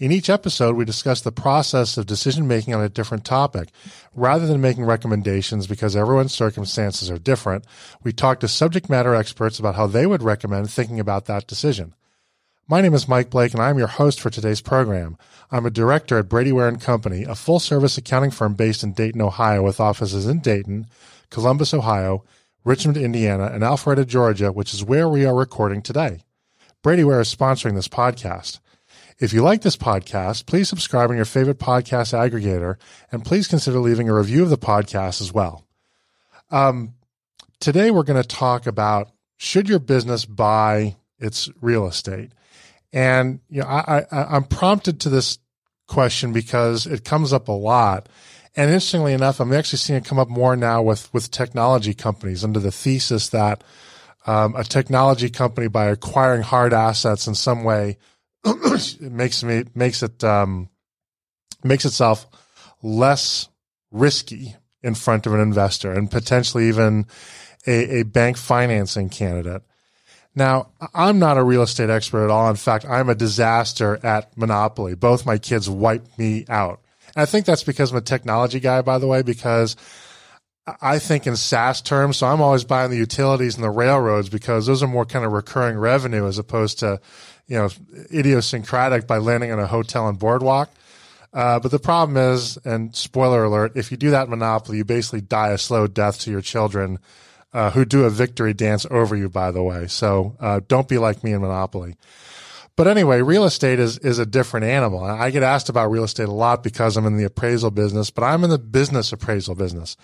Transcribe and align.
In 0.00 0.12
each 0.12 0.30
episode, 0.30 0.76
we 0.76 0.86
discuss 0.86 1.20
the 1.20 1.30
process 1.30 1.98
of 1.98 2.06
decision 2.06 2.48
making 2.48 2.72
on 2.74 2.80
a 2.80 2.88
different 2.88 3.22
topic. 3.22 3.68
Rather 4.14 4.46
than 4.46 4.58
making 4.58 4.86
recommendations 4.86 5.66
because 5.66 5.94
everyone's 5.94 6.32
circumstances 6.32 7.10
are 7.10 7.18
different, 7.18 7.66
we 8.02 8.10
talk 8.10 8.40
to 8.40 8.48
subject 8.48 8.88
matter 8.88 9.14
experts 9.14 9.58
about 9.58 9.74
how 9.74 9.86
they 9.86 10.06
would 10.06 10.22
recommend 10.22 10.70
thinking 10.70 10.98
about 10.98 11.26
that 11.26 11.46
decision. 11.46 11.94
My 12.66 12.80
name 12.80 12.94
is 12.94 13.08
Mike 13.08 13.28
Blake 13.28 13.52
and 13.52 13.62
I'm 13.62 13.76
your 13.76 13.88
host 13.88 14.22
for 14.22 14.30
today's 14.30 14.62
program. 14.62 15.18
I'm 15.50 15.66
a 15.66 15.70
director 15.70 16.16
at 16.16 16.30
Brady 16.30 16.52
Ware 16.52 16.68
and 16.68 16.80
Company, 16.80 17.24
a 17.24 17.34
full 17.34 17.60
service 17.60 17.98
accounting 17.98 18.30
firm 18.30 18.54
based 18.54 18.82
in 18.82 18.94
Dayton, 18.94 19.20
Ohio 19.20 19.62
with 19.62 19.80
offices 19.80 20.26
in 20.26 20.40
Dayton, 20.40 20.86
Columbus, 21.28 21.74
Ohio, 21.74 22.24
Richmond, 22.64 22.96
Indiana, 22.96 23.50
and 23.52 23.62
Alpharetta, 23.62 24.06
Georgia, 24.06 24.50
which 24.50 24.72
is 24.72 24.82
where 24.82 25.10
we 25.10 25.26
are 25.26 25.34
recording 25.34 25.82
today. 25.82 26.22
Brady 26.82 27.04
Ware 27.04 27.20
is 27.20 27.34
sponsoring 27.34 27.74
this 27.74 27.88
podcast. 27.88 28.60
If 29.20 29.32
you 29.32 29.42
like 29.42 29.62
this 29.62 29.76
podcast, 29.76 30.46
please 30.46 30.68
subscribe 30.68 31.10
on 31.10 31.16
your 31.16 31.24
favorite 31.24 31.58
podcast 31.58 32.14
aggregator, 32.14 32.76
and 33.12 33.24
please 33.24 33.46
consider 33.46 33.78
leaving 33.78 34.08
a 34.08 34.14
review 34.14 34.42
of 34.42 34.50
the 34.50 34.58
podcast 34.58 35.20
as 35.20 35.32
well. 35.32 35.66
Um, 36.50 36.94
today, 37.60 37.90
we're 37.90 38.02
going 38.02 38.20
to 38.20 38.26
talk 38.26 38.66
about 38.66 39.10
should 39.36 39.68
your 39.68 39.78
business 39.78 40.24
buy 40.24 40.96
its 41.18 41.48
real 41.60 41.86
estate? 41.86 42.32
And 42.92 43.40
you 43.48 43.60
know, 43.60 43.68
I, 43.68 44.04
I, 44.10 44.24
I'm 44.36 44.44
prompted 44.44 45.00
to 45.00 45.10
this 45.10 45.38
question 45.86 46.32
because 46.32 46.86
it 46.86 47.04
comes 47.04 47.32
up 47.32 47.48
a 47.48 47.52
lot 47.52 48.08
and 48.56 48.68
interestingly 48.68 49.12
enough, 49.12 49.40
I'm 49.40 49.52
actually 49.52 49.78
seeing 49.78 49.98
it 49.98 50.04
come 50.04 50.18
up 50.18 50.28
more 50.28 50.56
now 50.56 50.82
with, 50.82 51.12
with 51.14 51.30
technology 51.30 51.94
companies 51.94 52.42
under 52.42 52.58
the 52.58 52.72
thesis 52.72 53.28
that 53.28 53.62
um, 54.26 54.54
a 54.56 54.64
technology 54.64 55.30
company, 55.30 55.68
by 55.68 55.86
acquiring 55.86 56.42
hard 56.42 56.72
assets 56.72 57.26
in 57.26 57.34
some 57.34 57.64
way, 57.64 57.96
it 58.44 59.12
makes 59.12 59.42
me 59.42 59.64
makes 59.74 60.02
it 60.02 60.22
um, 60.24 60.68
makes 61.62 61.84
itself 61.84 62.26
less 62.82 63.48
risky 63.90 64.56
in 64.82 64.94
front 64.94 65.26
of 65.26 65.34
an 65.34 65.40
investor 65.40 65.92
and 65.92 66.10
potentially 66.10 66.68
even 66.68 67.06
a, 67.66 68.00
a 68.00 68.02
bank 68.04 68.36
financing 68.36 69.08
candidate. 69.08 69.62
Now, 70.34 70.68
I'm 70.94 71.18
not 71.18 71.38
a 71.38 71.42
real 71.42 71.62
estate 71.62 71.90
expert 71.90 72.24
at 72.24 72.30
all. 72.30 72.48
In 72.48 72.56
fact, 72.56 72.84
I'm 72.84 73.08
a 73.08 73.14
disaster 73.14 73.98
at 74.04 74.36
Monopoly. 74.38 74.94
Both 74.94 75.26
my 75.26 75.38
kids 75.38 75.68
wiped 75.68 76.18
me 76.18 76.44
out. 76.48 76.80
And 77.14 77.22
I 77.22 77.26
think 77.26 77.46
that's 77.46 77.64
because 77.64 77.90
I'm 77.90 77.98
a 77.98 78.02
technology 78.02 78.60
guy, 78.60 78.80
by 78.82 78.98
the 78.98 79.08
way, 79.08 79.22
because 79.22 79.74
I 80.80 81.00
think 81.00 81.26
in 81.26 81.36
SaaS 81.36 81.82
terms. 81.82 82.18
So 82.18 82.28
I'm 82.28 82.40
always 82.40 82.64
buying 82.64 82.90
the 82.90 82.96
utilities 82.96 83.56
and 83.56 83.64
the 83.64 83.70
railroads 83.70 84.28
because 84.28 84.66
those 84.66 84.82
are 84.82 84.88
more 84.88 85.04
kind 85.04 85.24
of 85.24 85.32
recurring 85.32 85.78
revenue 85.78 86.26
as 86.26 86.38
opposed 86.38 86.78
to, 86.80 87.00
you 87.50 87.56
know, 87.56 87.68
idiosyncratic 88.14 89.08
by 89.08 89.18
landing 89.18 89.50
in 89.50 89.58
a 89.58 89.66
hotel 89.66 90.08
and 90.08 90.18
boardwalk. 90.18 90.70
Uh, 91.32 91.58
but 91.58 91.72
the 91.72 91.80
problem 91.80 92.16
is, 92.16 92.56
and 92.64 92.94
spoiler 92.94 93.44
alert, 93.44 93.72
if 93.74 93.90
you 93.90 93.96
do 93.96 94.10
that 94.10 94.28
Monopoly, 94.28 94.78
you 94.78 94.84
basically 94.84 95.20
die 95.20 95.50
a 95.50 95.58
slow 95.58 95.88
death 95.88 96.20
to 96.20 96.30
your 96.30 96.40
children, 96.40 97.00
uh, 97.52 97.72
who 97.72 97.84
do 97.84 98.04
a 98.04 98.10
victory 98.10 98.54
dance 98.54 98.86
over 98.88 99.16
you, 99.16 99.28
by 99.28 99.50
the 99.50 99.62
way. 99.62 99.88
So, 99.88 100.36
uh, 100.38 100.60
don't 100.68 100.88
be 100.88 100.98
like 100.98 101.24
me 101.24 101.32
in 101.32 101.40
Monopoly. 101.40 101.96
But 102.76 102.86
anyway, 102.86 103.20
real 103.20 103.44
estate 103.44 103.80
is, 103.80 103.98
is 103.98 104.20
a 104.20 104.26
different 104.26 104.66
animal. 104.66 105.02
I 105.02 105.30
get 105.30 105.42
asked 105.42 105.68
about 105.68 105.90
real 105.90 106.04
estate 106.04 106.28
a 106.28 106.32
lot 106.32 106.62
because 106.62 106.96
I'm 106.96 107.04
in 107.04 107.16
the 107.16 107.24
appraisal 107.24 107.72
business, 107.72 108.10
but 108.10 108.22
I'm 108.22 108.44
in 108.44 108.50
the 108.50 108.58
business 108.58 109.12
appraisal 109.12 109.56
business. 109.56 109.96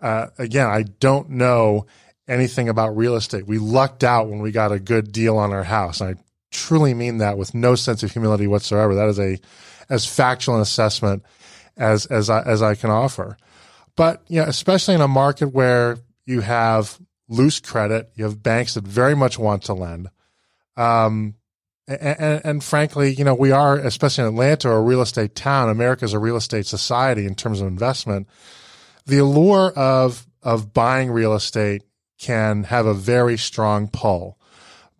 Uh, 0.00 0.28
again, 0.38 0.66
I 0.66 0.84
don't 1.00 1.30
know 1.30 1.86
anything 2.26 2.70
about 2.70 2.96
real 2.96 3.14
estate. 3.14 3.46
We 3.46 3.58
lucked 3.58 4.04
out 4.04 4.28
when 4.28 4.40
we 4.40 4.52
got 4.52 4.72
a 4.72 4.80
good 4.80 5.12
deal 5.12 5.36
on 5.36 5.52
our 5.52 5.64
house. 5.64 6.00
I 6.00 6.14
truly 6.50 6.94
mean 6.94 7.18
that 7.18 7.38
with 7.38 7.54
no 7.54 7.74
sense 7.74 8.02
of 8.02 8.12
humility 8.12 8.46
whatsoever. 8.46 8.94
That 8.94 9.08
is 9.08 9.18
a, 9.18 9.38
as 9.88 10.06
factual 10.06 10.56
an 10.56 10.60
assessment 10.60 11.22
as, 11.76 12.06
as 12.06 12.30
I, 12.30 12.42
as 12.42 12.62
I 12.62 12.74
can 12.74 12.90
offer. 12.90 13.36
But, 13.96 14.22
you 14.28 14.40
know, 14.40 14.46
especially 14.46 14.94
in 14.94 15.00
a 15.00 15.08
market 15.08 15.48
where 15.48 15.98
you 16.24 16.40
have 16.40 16.98
loose 17.28 17.60
credit, 17.60 18.10
you 18.14 18.24
have 18.24 18.42
banks 18.42 18.74
that 18.74 18.84
very 18.84 19.14
much 19.14 19.38
want 19.38 19.64
to 19.64 19.74
lend. 19.74 20.08
Um, 20.76 21.34
and, 21.88 22.40
and, 22.44 22.64
frankly, 22.64 23.14
you 23.14 23.24
know, 23.24 23.34
we 23.34 23.50
are, 23.50 23.76
especially 23.76 24.24
in 24.24 24.28
Atlanta, 24.28 24.70
a 24.70 24.80
real 24.80 25.00
estate 25.00 25.34
town. 25.34 25.70
America 25.70 26.04
is 26.04 26.12
a 26.12 26.18
real 26.18 26.36
estate 26.36 26.66
society 26.66 27.26
in 27.26 27.34
terms 27.34 27.60
of 27.60 27.66
investment. 27.66 28.28
The 29.06 29.18
allure 29.18 29.72
of 29.72 30.26
of 30.42 30.72
buying 30.72 31.10
real 31.10 31.34
estate 31.34 31.82
can 32.18 32.64
have 32.64 32.86
a 32.86 32.94
very 32.94 33.36
strong 33.36 33.88
pull, 33.88 34.37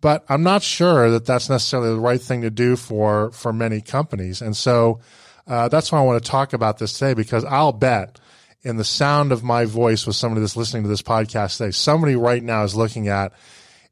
but 0.01 0.23
I'm 0.29 0.43
not 0.43 0.63
sure 0.63 1.09
that 1.11 1.25
that's 1.25 1.49
necessarily 1.49 1.89
the 1.89 1.99
right 1.99 2.21
thing 2.21 2.41
to 2.41 2.49
do 2.49 2.75
for 2.75 3.31
for 3.31 3.51
many 3.53 3.81
companies. 3.81 4.41
And 4.41 4.55
so 4.55 4.99
uh, 5.47 5.67
that's 5.67 5.91
why 5.91 5.99
I 5.99 6.03
want 6.03 6.23
to 6.23 6.29
talk 6.29 6.53
about 6.53 6.77
this 6.77 6.93
today 6.93 7.13
because 7.13 7.43
I'll 7.45 7.71
bet 7.71 8.19
in 8.61 8.77
the 8.77 8.83
sound 8.83 9.31
of 9.31 9.43
my 9.43 9.65
voice 9.65 10.05
with 10.05 10.15
somebody 10.15 10.41
that's 10.41 10.57
listening 10.57 10.83
to 10.83 10.89
this 10.89 11.01
podcast 11.01 11.57
today, 11.57 11.71
somebody 11.71 12.15
right 12.15 12.43
now 12.43 12.63
is 12.63 12.75
looking 12.75 13.07
at 13.07 13.33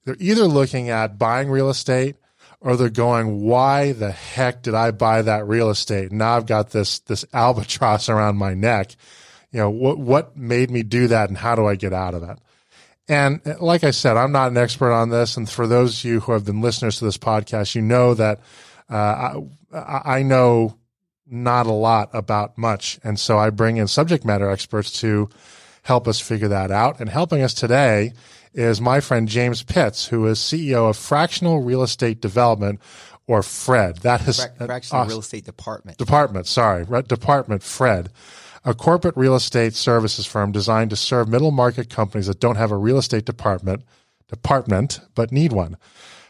they're 0.06 0.17
either 0.19 0.46
looking 0.46 0.90
at 0.90 1.17
buying 1.17 1.50
real 1.50 1.69
estate 1.69 2.16
or 2.62 2.75
they're 2.75 2.90
going, 2.90 3.41
why 3.41 3.91
the 3.91 4.12
heck 4.12 4.63
did 4.63 4.73
I 4.73 4.91
buy 4.91 5.22
that 5.22 5.47
real 5.47 5.69
estate? 5.69 6.12
Now 6.12 6.38
I've 6.38 6.46
got 6.46 6.72
this, 6.72 7.00
this 7.00 7.25
albatross 7.34 8.09
around 8.09 8.38
my 8.38 8.53
neck. 8.53 8.96
You 9.51 9.59
know, 9.59 9.69
what, 9.69 9.97
what 10.00 10.38
made 10.38 10.72
me 10.72 10.84
do 10.84 11.07
that 11.07 11.29
and 11.29 11.38
how 11.38 11.56
do 11.56 11.66
I 11.66 11.75
get 11.75 11.94
out 11.94 12.13
of 12.13 12.23
it? 12.23 12.38
And 13.09 13.41
like 13.59 13.84
I 13.84 13.91
said, 13.91 14.18
I'm 14.18 14.31
not 14.31 14.51
an 14.51 14.57
expert 14.57 14.91
on 14.91 15.09
this. 15.09 15.38
And 15.38 15.50
for 15.50 15.66
those 15.66 16.00
of 16.00 16.06
you 16.06 16.19
who 16.19 16.34
have 16.34 16.45
been 16.45 16.62
listeners 16.62 17.00
to 17.00 17.06
this 17.06 17.18
podcast, 17.18 17.75
you 17.75 17.81
know 17.81 18.13
that, 18.13 18.41
uh, 18.90 19.41
I, 19.73 20.01
I 20.06 20.23
know 20.23 20.78
not 21.25 21.66
a 21.67 21.72
lot 21.72 22.09
about 22.13 22.57
much. 22.57 23.00
And 23.03 23.19
so 23.19 23.38
I 23.38 23.50
bring 23.50 23.78
in 23.78 23.88
subject 23.88 24.25
matter 24.25 24.50
experts 24.50 24.91
to 25.01 25.29
help 25.84 26.07
us 26.07 26.19
figure 26.19 26.50
that 26.50 26.72
out. 26.72 27.00
And 27.00 27.09
helping 27.09 27.41
us 27.41 27.53
today 27.53 28.13
is 28.53 28.81
my 28.81 29.00
friend 29.00 29.28
James 29.28 29.63
Pitts, 29.63 30.07
who 30.07 30.25
is 30.28 30.40
CEO 30.40 30.90
of 30.90 30.97
Fractional 30.97 31.62
Real 31.62 31.84
Estate 31.84 32.22
Development, 32.22 32.79
or 33.28 33.44
Fred. 33.44 33.97
That 33.97 34.28
is 34.28 34.44
Fra- 34.44 34.66
Fractional 34.66 35.06
Real 35.06 35.19
Estate 35.19 35.46
Department. 35.46 35.97
Department, 35.97 36.47
sorry, 36.47 36.85
Department 37.03 37.62
Fred, 37.62 38.09
a 38.67 38.73
corporate 38.73 39.16
real 39.16 39.33
estate 39.33 39.73
services 39.73 40.25
firm 40.25 40.51
designed 40.51 40.89
to 40.89 40.95
serve 40.97 41.29
middle 41.29 41.51
market 41.51 41.89
companies 41.89 42.28
that 42.28 42.41
don't 42.41 42.57
have 42.57 42.69
a 42.69 42.78
real 42.78 42.97
estate 42.97 43.23
department 43.23 43.81
department 44.28 45.00
but 45.16 45.31
need 45.31 45.53
one. 45.53 45.78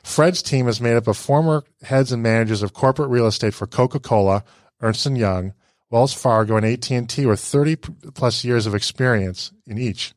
Fred's 0.04 0.44
team 0.44 0.68
is 0.68 0.80
made 0.80 0.96
up 0.96 1.08
of 1.08 1.18
former 1.18 1.64
heads 1.82 2.12
and 2.12 2.22
managers 2.22 2.62
of 2.62 2.74
corporate 2.74 3.10
real 3.10 3.26
estate 3.26 3.56
for 3.56 3.66
Coca-Cola, 3.66 4.44
Ernst 4.82 5.06
& 5.06 5.12
Young, 5.18 5.54
Wells 5.90 6.14
Fargo, 6.14 6.56
and 6.56 6.66
AT&T 6.66 7.26
with 7.26 7.40
30 7.40 7.76
plus 8.14 8.44
years 8.44 8.68
of 8.68 8.76
experience 8.76 9.52
in 9.66 9.80
each. 9.80 10.14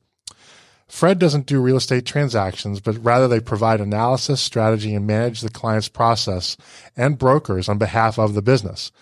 Fred 0.88 1.18
doesn't 1.18 1.46
do 1.46 1.62
real 1.62 1.76
estate 1.76 2.04
transactions, 2.04 2.80
but 2.80 3.02
rather 3.02 3.28
they 3.28 3.40
provide 3.40 3.80
analysis, 3.80 4.42
strategy, 4.42 4.94
and 4.94 5.06
manage 5.06 5.40
the 5.40 5.48
client's 5.48 5.88
process 5.88 6.58
and 6.96 7.16
brokers 7.16 7.68
on 7.68 7.78
behalf 7.78 8.18
of 8.18 8.34
the 8.34 8.42
business. 8.42 8.92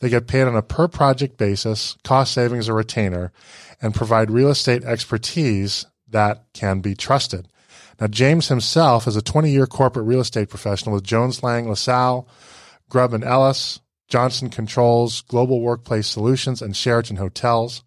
They 0.00 0.08
get 0.08 0.26
paid 0.26 0.42
on 0.42 0.56
a 0.56 0.62
per 0.62 0.88
project 0.88 1.38
basis, 1.38 1.96
cost 2.04 2.32
savings 2.32 2.68
or 2.68 2.74
retainer, 2.74 3.32
and 3.80 3.94
provide 3.94 4.30
real 4.30 4.50
estate 4.50 4.84
expertise 4.84 5.86
that 6.08 6.44
can 6.52 6.80
be 6.80 6.94
trusted. 6.94 7.48
Now, 8.00 8.08
James 8.08 8.48
himself 8.48 9.06
is 9.06 9.16
a 9.16 9.22
20 9.22 9.50
year 9.50 9.66
corporate 9.66 10.06
real 10.06 10.20
estate 10.20 10.48
professional 10.50 10.94
with 10.94 11.04
Jones 11.04 11.42
Lang 11.42 11.68
LaSalle, 11.68 12.28
Grubb 12.88 13.14
and 13.14 13.24
Ellis, 13.24 13.80
Johnson 14.08 14.50
Controls, 14.50 15.22
Global 15.22 15.60
Workplace 15.60 16.06
Solutions, 16.06 16.62
and 16.62 16.76
Sheraton 16.76 17.16
Hotels. 17.16 17.82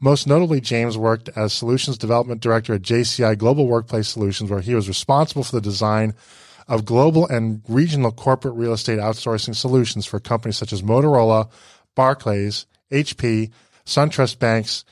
Most 0.00 0.26
notably, 0.26 0.60
James 0.60 0.98
worked 0.98 1.28
as 1.36 1.52
Solutions 1.52 1.96
Development 1.96 2.40
Director 2.40 2.74
at 2.74 2.82
JCI 2.82 3.38
Global 3.38 3.68
Workplace 3.68 4.08
Solutions, 4.08 4.50
where 4.50 4.60
he 4.60 4.74
was 4.74 4.88
responsible 4.88 5.44
for 5.44 5.54
the 5.54 5.60
design 5.60 6.14
of 6.68 6.84
global 6.84 7.26
and 7.28 7.62
regional 7.68 8.12
corporate 8.12 8.54
real 8.54 8.72
estate 8.72 8.98
outsourcing 8.98 9.54
solutions 9.54 10.06
for 10.06 10.20
companies 10.20 10.56
such 10.56 10.72
as 10.72 10.82
Motorola, 10.82 11.50
Barclays, 11.94 12.66
HP, 12.90 13.50
SunTrust 13.84 14.38
Banks, 14.38 14.84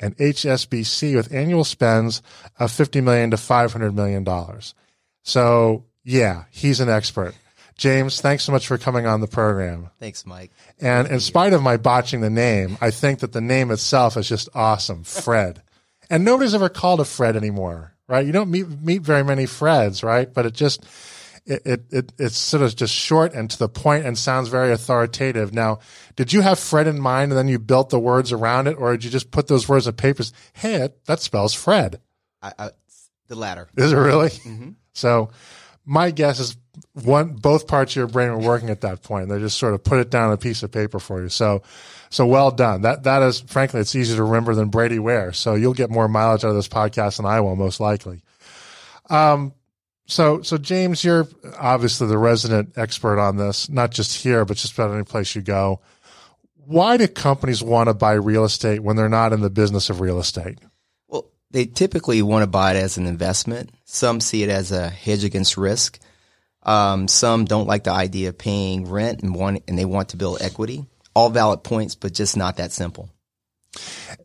and 0.00 0.16
HSBC 0.18 1.14
with 1.14 1.32
annual 1.32 1.64
spends 1.64 2.22
of 2.58 2.70
50 2.70 3.00
million 3.00 3.30
to 3.30 3.36
500 3.36 3.94
million 3.94 4.24
dollars. 4.24 4.74
So, 5.22 5.84
yeah, 6.04 6.44
he's 6.50 6.80
an 6.80 6.88
expert. 6.88 7.34
James, 7.76 8.20
thanks 8.20 8.44
so 8.44 8.52
much 8.52 8.66
for 8.66 8.78
coming 8.78 9.06
on 9.06 9.20
the 9.20 9.26
program. 9.26 9.90
Thanks, 9.98 10.24
Mike. 10.24 10.50
And 10.80 11.08
in 11.08 11.20
spite 11.20 11.52
of 11.52 11.62
my 11.62 11.76
botching 11.76 12.22
the 12.22 12.30
name, 12.30 12.78
I 12.80 12.90
think 12.90 13.18
that 13.18 13.32
the 13.32 13.40
name 13.40 13.70
itself 13.70 14.16
is 14.16 14.28
just 14.28 14.48
awesome, 14.54 15.04
Fred. 15.04 15.62
And 16.08 16.24
nobody's 16.24 16.54
ever 16.54 16.70
called 16.70 17.00
a 17.00 17.04
Fred 17.04 17.36
anymore, 17.36 17.92
right? 18.08 18.26
You 18.26 18.32
don't 18.32 18.50
meet 18.50 18.68
meet 18.68 19.02
very 19.02 19.24
many 19.24 19.44
Freds, 19.44 20.02
right? 20.02 20.32
But 20.32 20.46
it 20.46 20.54
just 20.54 20.84
it, 21.46 21.62
it, 21.64 21.84
it 21.90 22.12
it's 22.18 22.36
sort 22.36 22.62
of 22.62 22.74
just 22.74 22.92
short 22.92 23.32
and 23.32 23.48
to 23.50 23.58
the 23.58 23.68
point 23.68 24.04
and 24.04 24.18
sounds 24.18 24.48
very 24.48 24.72
authoritative. 24.72 25.54
Now, 25.54 25.78
did 26.16 26.32
you 26.32 26.40
have 26.40 26.58
Fred 26.58 26.86
in 26.86 27.00
mind 27.00 27.32
and 27.32 27.38
then 27.38 27.48
you 27.48 27.58
built 27.58 27.90
the 27.90 28.00
words 28.00 28.32
around 28.32 28.66
it, 28.66 28.76
or 28.78 28.92
did 28.92 29.04
you 29.04 29.10
just 29.10 29.30
put 29.30 29.46
those 29.46 29.68
words 29.68 29.86
on 29.86 29.94
papers? 29.94 30.32
Hey, 30.52 30.88
that 31.06 31.20
spells 31.20 31.54
Fred. 31.54 32.00
I, 32.42 32.52
I, 32.58 32.70
the 33.28 33.36
latter. 33.36 33.68
Is 33.76 33.92
it 33.92 33.96
really? 33.96 34.30
Mm-hmm. 34.30 34.70
So, 34.92 35.30
my 35.84 36.10
guess 36.10 36.40
is 36.40 36.56
one 36.92 37.34
both 37.34 37.66
parts 37.66 37.92
of 37.92 37.96
your 37.96 38.06
brain 38.08 38.30
were 38.30 38.38
working 38.38 38.70
at 38.70 38.80
that 38.80 39.02
point. 39.02 39.28
They 39.28 39.38
just 39.38 39.58
sort 39.58 39.74
of 39.74 39.84
put 39.84 39.98
it 39.98 40.10
down 40.10 40.28
on 40.28 40.32
a 40.32 40.38
piece 40.38 40.62
of 40.62 40.72
paper 40.72 40.98
for 40.98 41.22
you. 41.22 41.28
So, 41.28 41.62
so 42.10 42.26
well 42.26 42.50
done. 42.50 42.82
That 42.82 43.04
that 43.04 43.22
is 43.22 43.40
frankly, 43.40 43.80
it's 43.80 43.94
easier 43.94 44.16
to 44.16 44.24
remember 44.24 44.54
than 44.54 44.68
Brady 44.68 44.98
Ware. 44.98 45.32
So 45.32 45.54
you'll 45.54 45.74
get 45.74 45.90
more 45.90 46.08
mileage 46.08 46.44
out 46.44 46.50
of 46.50 46.56
this 46.56 46.68
podcast 46.68 47.16
than 47.16 47.26
I 47.26 47.40
will, 47.40 47.56
most 47.56 47.80
likely. 47.80 48.22
Um, 49.08 49.52
so, 50.06 50.42
so 50.42 50.56
James, 50.56 51.02
you're 51.04 51.28
obviously 51.58 52.06
the 52.06 52.18
resident 52.18 52.74
expert 52.76 53.18
on 53.18 53.36
this, 53.36 53.68
not 53.68 53.90
just 53.90 54.22
here, 54.22 54.44
but 54.44 54.56
just 54.56 54.74
about 54.74 54.92
any 54.92 55.02
place 55.02 55.34
you 55.34 55.42
go. 55.42 55.80
Why 56.64 56.96
do 56.96 57.08
companies 57.08 57.62
want 57.62 57.88
to 57.88 57.94
buy 57.94 58.12
real 58.12 58.44
estate 58.44 58.80
when 58.80 58.96
they're 58.96 59.08
not 59.08 59.32
in 59.32 59.40
the 59.40 59.50
business 59.50 59.90
of 59.90 60.00
real 60.00 60.18
estate? 60.18 60.58
Well, 61.08 61.30
they 61.50 61.66
typically 61.66 62.22
want 62.22 62.42
to 62.42 62.48
buy 62.48 62.74
it 62.74 62.76
as 62.76 62.98
an 62.98 63.06
investment. 63.06 63.70
Some 63.84 64.20
see 64.20 64.42
it 64.42 64.48
as 64.48 64.72
a 64.72 64.88
hedge 64.88 65.24
against 65.24 65.56
risk. 65.56 65.98
Um, 66.62 67.06
some 67.06 67.44
don't 67.44 67.68
like 67.68 67.84
the 67.84 67.92
idea 67.92 68.30
of 68.30 68.38
paying 68.38 68.88
rent 68.88 69.22
and 69.22 69.34
want, 69.34 69.62
and 69.68 69.78
they 69.78 69.84
want 69.84 70.10
to 70.10 70.16
build 70.16 70.42
equity. 70.42 70.84
All 71.16 71.30
valid 71.30 71.64
points, 71.64 71.96
but 71.96 72.12
just 72.12 72.36
not 72.36 72.58
that 72.58 72.70
simple. 72.70 73.08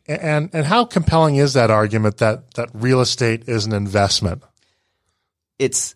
And 0.06 0.50
and 0.54 0.66
how 0.66 0.86
compelling 0.86 1.38
is 1.38 1.54
that 1.54 1.72
argument 1.72 2.18
that 2.18 2.54
that 2.56 2.70
real 2.74 3.02
estate 3.02 3.48
is 3.48 3.66
an 3.66 3.74
investment? 3.74 4.44
it's 5.62 5.94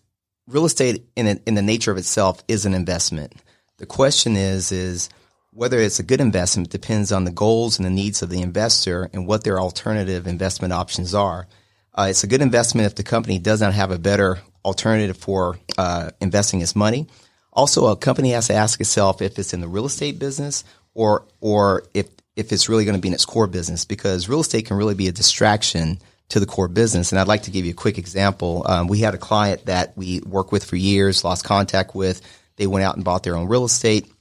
real 0.48 0.66
estate 0.66 1.08
in 1.16 1.26
a, 1.28 1.40
in 1.48 1.56
the 1.56 1.62
nature 1.64 1.92
of 1.92 1.98
itself 1.98 2.44
is 2.48 2.68
an 2.68 2.76
investment. 2.76 3.34
The 3.78 3.88
question 3.88 4.38
is 4.38 4.72
is 4.72 5.10
whether 5.52 5.80
it's 5.80 6.00
a 6.00 6.04
good 6.04 6.22
investment 6.22 6.70
depends 6.70 7.12
on 7.12 7.24
the 7.24 7.32
goals 7.32 7.80
and 7.80 7.86
the 7.86 7.90
needs 7.90 8.22
of 8.22 8.30
the 8.30 8.42
investor 8.42 9.10
and 9.12 9.26
what 9.26 9.44
their 9.44 9.60
alternative 9.60 10.28
investment 10.28 10.72
options 10.72 11.16
are. 11.16 11.48
Uh, 11.96 12.08
it's 12.10 12.24
a 12.24 12.28
good 12.28 12.42
investment 12.42 12.86
if 12.86 12.94
the 12.94 13.04
company 13.04 13.40
does 13.40 13.62
not 13.62 13.74
have 13.74 13.90
a 13.90 13.98
better 13.98 14.38
alternative 14.64 15.18
for 15.18 15.58
uh, 15.80 16.12
investing 16.22 16.62
its 16.62 16.76
money. 16.76 17.08
Also, 17.52 17.88
a 17.88 17.96
company 17.96 18.32
has 18.32 18.48
to 18.48 18.54
ask 18.54 18.80
itself 18.80 19.22
if 19.22 19.40
it's 19.40 19.54
in 19.54 19.62
the 19.62 19.68
real 19.68 19.86
estate 19.86 20.20
business 20.20 20.64
or 20.96 21.26
or 21.42 21.84
if 21.94 22.08
if 22.36 22.52
it's 22.52 22.68
really 22.68 22.86
going 22.86 22.96
to 22.96 23.02
be 23.02 23.10
in 23.10 23.14
its 23.14 23.26
core 23.26 23.48
business 23.48 23.86
because 23.86 24.28
real 24.28 24.42
estate 24.42 24.66
can 24.66 24.78
really 24.78 24.96
be 24.96 25.08
a 25.08 25.12
distraction 25.12 26.00
to 26.30 26.40
the 26.40 26.46
core 26.46 26.68
business. 26.68 27.12
And 27.12 27.20
I'd 27.20 27.28
like 27.28 27.44
to 27.44 27.52
give 27.52 27.66
you 27.66 27.72
a 27.72 27.76
quick 27.76 27.98
example. 27.98 28.66
Um, 28.68 28.88
we 28.88 29.00
had 29.00 29.14
a 29.14 29.18
client 29.18 29.68
that 29.68 29.96
we 29.96 30.22
worked 30.22 30.52
with 30.52 30.66
for 30.66 30.76
years, 30.76 31.24
lost 31.24 31.46
contact 31.46 31.94
with. 31.94 32.22
They 32.58 32.68
went 32.68 32.84
out 32.84 32.96
and 32.96 33.06
bought 33.06 33.24
their 33.24 33.36
own 33.36 33.48
real 33.48 33.66
estate, 33.66 34.12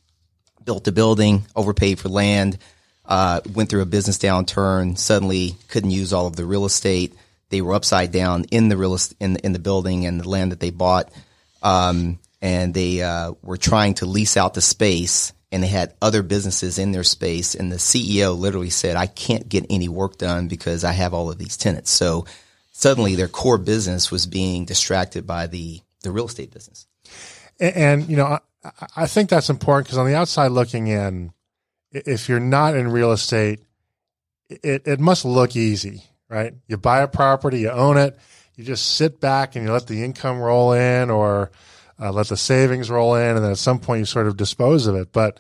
built 0.65 0.87
a 0.87 0.93
building, 0.93 1.47
overpaid 1.56 1.99
for 1.99 2.09
land, 2.09 2.59
uh, 3.06 3.41
went 3.53 3.70
through 3.70 3.82
a 3.82 3.87
business 3.87 4.19
downturn, 4.19 4.99
suddenly 4.99 5.56
couldn't 5.69 5.91
use 5.91 6.12
all 6.12 6.27
of 6.27 6.37
the 6.37 6.44
real 6.44 6.67
estate. 6.67 7.15
They 7.49 7.62
were 7.62 7.75
upside 7.75 8.12
down 8.12 8.44
in 8.44 8.69
the 8.69 8.77
real 8.77 8.94
estate, 8.94 9.17
in, 9.20 9.37
in 9.37 9.53
the 9.53 9.59
building 9.59 10.06
and 10.06 10.20
the 10.20 10.29
land 10.29 10.53
that 10.53 10.61
they 10.61 10.70
bought. 10.70 11.11
Um, 11.62 12.19
and 12.43 12.75
they 12.75 13.03
uh, 13.03 13.32
were 13.43 13.56
trying 13.56 13.94
to 13.94 14.06
lease 14.06 14.37
out 14.37 14.55
the 14.55 14.61
space 14.61 15.32
and 15.55 15.62
they 15.62 15.69
had 15.69 15.95
other 16.03 16.25
businesses 16.25 16.81
in 16.81 16.91
their 16.91 17.05
space. 17.05 17.55
And 17.55 17.71
the 17.71 17.77
CEO 17.77 18.37
literally 18.37 18.71
said, 18.71 18.97
I 18.97 19.06
can't 19.06 19.49
get 19.49 19.65
any 19.71 19.89
work 19.89 20.19
done 20.19 20.49
because 20.49 20.83
I 20.83 20.91
have 20.91 21.15
all 21.15 21.31
of 21.31 21.39
these 21.39 21.56
tenants. 21.56 21.93
So 21.93 22.27
suddenly 22.73 23.15
their 23.15 23.29
core 23.29 23.56
business 23.56 24.11
was 24.11 24.27
being 24.27 24.65
distracted 24.65 25.29
by 25.29 25.47
the, 25.47 25.81
the 26.03 26.11
real 26.11 26.27
estate 26.27 26.53
business. 26.53 26.89
And, 27.61 27.77
and 27.77 28.09
you 28.09 28.17
know, 28.17 28.41
I, 28.65 28.71
I 28.97 29.06
think 29.06 29.31
that's 29.31 29.49
important 29.49 29.87
because 29.87 29.99
on 29.99 30.09
the 30.09 30.17
outside 30.17 30.49
looking 30.49 30.89
in, 30.89 31.33
if 31.93 32.29
you're 32.29 32.41
not 32.41 32.75
in 32.75 32.89
real 32.89 33.12
estate, 33.12 33.61
it, 34.49 34.89
it 34.89 34.99
must 34.99 35.25
look 35.25 35.55
easy, 35.55 36.03
right? 36.29 36.53
You 36.67 36.79
buy 36.79 37.01
a 37.03 37.06
property, 37.06 37.61
you 37.61 37.71
own 37.71 37.97
it, 37.97 38.19
you 38.56 38.65
just 38.65 38.97
sit 38.97 39.21
back 39.21 39.55
and 39.55 39.65
you 39.65 39.73
let 39.73 39.87
the 39.87 40.03
income 40.03 40.41
roll 40.41 40.73
in 40.73 41.11
or, 41.11 41.53
uh, 42.00 42.12
let 42.12 42.29
the 42.29 42.37
savings 42.37 42.91
roll 42.91 43.14
in, 43.14 43.37
and 43.37 43.44
then 43.44 43.52
at 43.52 43.58
some 43.58 43.79
point 43.79 44.00
you 44.00 44.05
sort 44.05 44.26
of 44.26 44.37
dispose 44.37 44.87
of 44.87 44.94
it. 44.94 45.12
But 45.12 45.38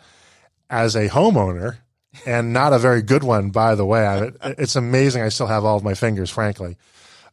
as 0.70 0.94
a 0.94 1.08
homeowner, 1.08 1.78
and 2.26 2.52
not 2.52 2.72
a 2.72 2.78
very 2.78 3.02
good 3.02 3.22
one, 3.22 3.50
by 3.50 3.74
the 3.74 3.84
way, 3.84 4.06
I, 4.06 4.30
it's 4.58 4.76
amazing. 4.76 5.22
I 5.22 5.28
still 5.28 5.46
have 5.46 5.64
all 5.64 5.76
of 5.76 5.84
my 5.84 5.94
fingers, 5.94 6.30
frankly. 6.30 6.76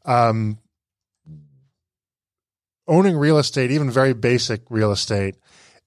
Um, 0.06 0.58
owning 2.88 3.16
real 3.16 3.38
estate, 3.38 3.72
even 3.72 3.92
very 3.92 4.14
basic 4.14 4.62
real 4.70 4.92
estate, 4.92 5.36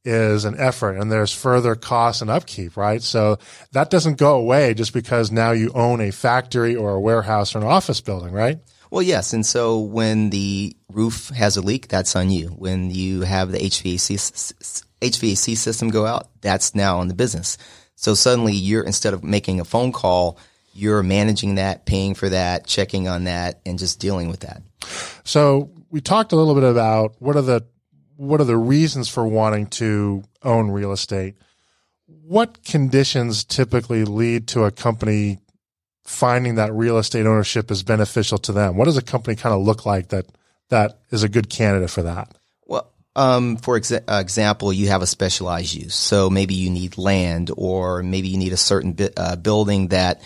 is 0.05 0.45
an 0.45 0.55
effort 0.59 0.99
and 0.99 1.11
there's 1.11 1.33
further 1.33 1.75
costs 1.75 2.21
and 2.21 2.31
upkeep, 2.31 2.77
right? 2.77 3.03
So 3.03 3.39
that 3.73 3.89
doesn't 3.89 4.19
go 4.19 4.35
away 4.37 4.75
just 4.75 4.93
because 4.93 5.33
now 5.33 5.53
you 5.53 5.71
own 5.75 6.01
a 6.01 6.11
factory 6.11 6.77
or 6.77 6.95
a 6.95 7.01
warehouse 7.01 7.55
or 7.55 7.59
an 7.59 7.65
office 7.65 8.03
building, 8.03 8.33
right? 8.33 8.59
Well, 8.95 9.03
yes. 9.03 9.33
And 9.33 9.45
so 9.45 9.81
when 9.81 10.31
the 10.31 10.77
roof 10.93 11.31
has 11.31 11.57
a 11.57 11.61
leak, 11.61 11.89
that's 11.89 12.15
on 12.15 12.31
you. 12.31 12.51
When 12.51 12.93
you 12.93 13.23
have 13.23 13.51
the 13.51 13.59
HVAC, 13.59 14.55
HVAC 15.01 15.57
system 15.57 15.91
go 15.91 16.07
out, 16.07 16.29
that's 16.43 16.77
now 16.77 16.99
on 16.99 17.09
the 17.09 17.15
business. 17.15 17.59
So 17.97 18.15
suddenly 18.15 18.53
you're, 18.53 18.85
instead 18.85 19.13
of 19.13 19.25
making 19.25 19.59
a 19.59 19.65
phone 19.65 19.91
call, 19.91 20.39
you're 20.75 21.03
managing 21.03 21.57
that, 21.57 21.87
paying 21.87 22.15
for 22.15 22.29
that, 22.29 22.69
checking 22.69 23.09
on 23.09 23.25
that, 23.25 23.61
and 23.67 23.81
just 23.81 23.99
dealing 23.99 24.29
with 24.29 24.41
that. 24.41 24.63
So 25.25 25.73
we 25.91 26.01
talked 26.01 26.31
a 26.31 26.37
little 26.37 26.55
bit 26.55 26.63
about 26.63 27.17
what 27.19 27.35
are 27.35 27.43
the, 27.43 27.67
what 28.15 28.41
are 28.41 28.45
the 28.45 28.57
reasons 28.57 29.09
for 29.09 29.27
wanting 29.27 29.67
to 29.71 30.23
own 30.45 30.71
real 30.71 30.93
estate? 30.93 31.35
What 32.07 32.63
conditions 32.63 33.43
typically 33.43 34.05
lead 34.05 34.47
to 34.49 34.63
a 34.63 34.71
company 34.71 35.41
finding 36.05 36.57
that 36.57 36.73
real 36.73 36.99
estate 36.99 37.27
ownership 37.27 37.71
is 37.71 37.83
beneficial 37.83 38.39
to 38.39 38.53
them? 38.53 38.77
What 38.77 38.85
does 38.85 38.97
a 38.97 39.03
company 39.03 39.37
kind 39.37 39.55
of 39.55 39.63
look 39.63 39.87
like 39.87 40.09
that 40.09 40.27
that 40.69 40.99
is 41.11 41.23
a 41.23 41.29
good 41.29 41.49
candidate 41.49 41.91
for 41.91 42.03
that? 42.03 42.37
Well, 42.67 42.91
um, 43.17 43.57
for 43.57 43.79
exa- 43.79 44.05
uh, 44.09 44.21
example, 44.21 44.73
you 44.73 44.89
have 44.89 45.03
a 45.03 45.07
specialized 45.07 45.75
use. 45.75 45.95
So 45.95 46.31
maybe 46.31 46.55
you 46.55 46.71
need 46.71 46.99
land, 46.99 47.51
or 47.57 48.03
maybe 48.03 48.29
you 48.29 48.39
need 48.39 48.53
a 48.53 48.59
certain 48.59 48.93
bi- 48.93 49.11
uh, 49.17 49.37
building 49.37 49.89
that, 49.89 50.21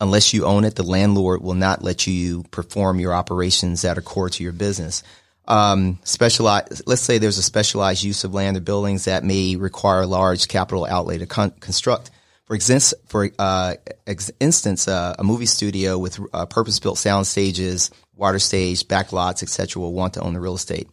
unless 0.00 0.34
you 0.34 0.44
own 0.44 0.64
it, 0.64 0.74
the 0.74 0.82
landlord 0.82 1.42
will 1.42 1.54
not 1.54 1.82
let 1.82 2.06
you 2.06 2.44
perform 2.50 3.00
your 3.00 3.14
operations 3.14 3.82
that 3.82 3.98
are 3.98 4.02
core 4.02 4.30
to 4.30 4.42
your 4.42 4.52
business. 4.52 5.02
Um, 5.48 5.98
specialized, 6.04 6.82
let's 6.86 7.02
say 7.02 7.18
there's 7.18 7.38
a 7.38 7.42
specialized 7.42 8.04
use 8.04 8.24
of 8.24 8.32
land 8.32 8.56
or 8.56 8.60
buildings 8.60 9.06
that 9.06 9.24
may 9.24 9.56
require 9.56 10.06
large 10.06 10.46
capital 10.46 10.86
outlay 10.86 11.18
to 11.18 11.26
con- 11.26 11.52
construct 11.58 12.10
for, 12.52 12.56
exist, 12.56 12.92
for 13.06 13.30
uh, 13.38 13.76
ex- 14.06 14.30
instance, 14.38 14.86
uh, 14.86 15.14
a 15.18 15.24
movie 15.24 15.46
studio 15.46 15.96
with 15.96 16.20
uh, 16.34 16.44
purpose-built 16.44 16.98
sound 16.98 17.26
stages, 17.26 17.90
water 18.14 18.38
stage, 18.38 18.86
back 18.86 19.10
lots, 19.10 19.42
etc., 19.42 19.80
will 19.80 19.94
want 19.94 20.12
to 20.14 20.20
own 20.20 20.34
the 20.34 20.40
real 20.40 20.56
estate. 20.56 20.86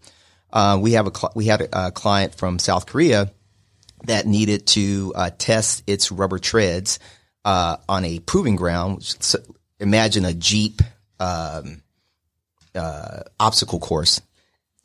Uh, 0.53 0.79
we 0.81 0.93
have 0.93 1.05
a 1.05 1.13
cl- 1.13 1.33
we 1.35 1.47
had 1.47 1.59
a, 1.59 1.87
a, 1.87 1.91
client 1.91 2.33
from 2.33 2.59
South 2.59 2.85
Korea 2.85 3.29
that 4.05 4.25
needed 4.25 4.67
to 4.67 5.11
uh, 5.17 5.31
test 5.37 5.83
its 5.85 6.13
rubber 6.13 6.39
treads 6.39 6.97
uh, 7.43 7.75
on 7.89 8.05
a 8.05 8.19
proving 8.19 8.55
ground. 8.55 9.03
So 9.03 9.39
imagine 9.81 10.23
a 10.23 10.33
Jeep 10.33 10.81
um, 11.19 11.81
obstacle 13.37 13.79
course, 13.79 14.21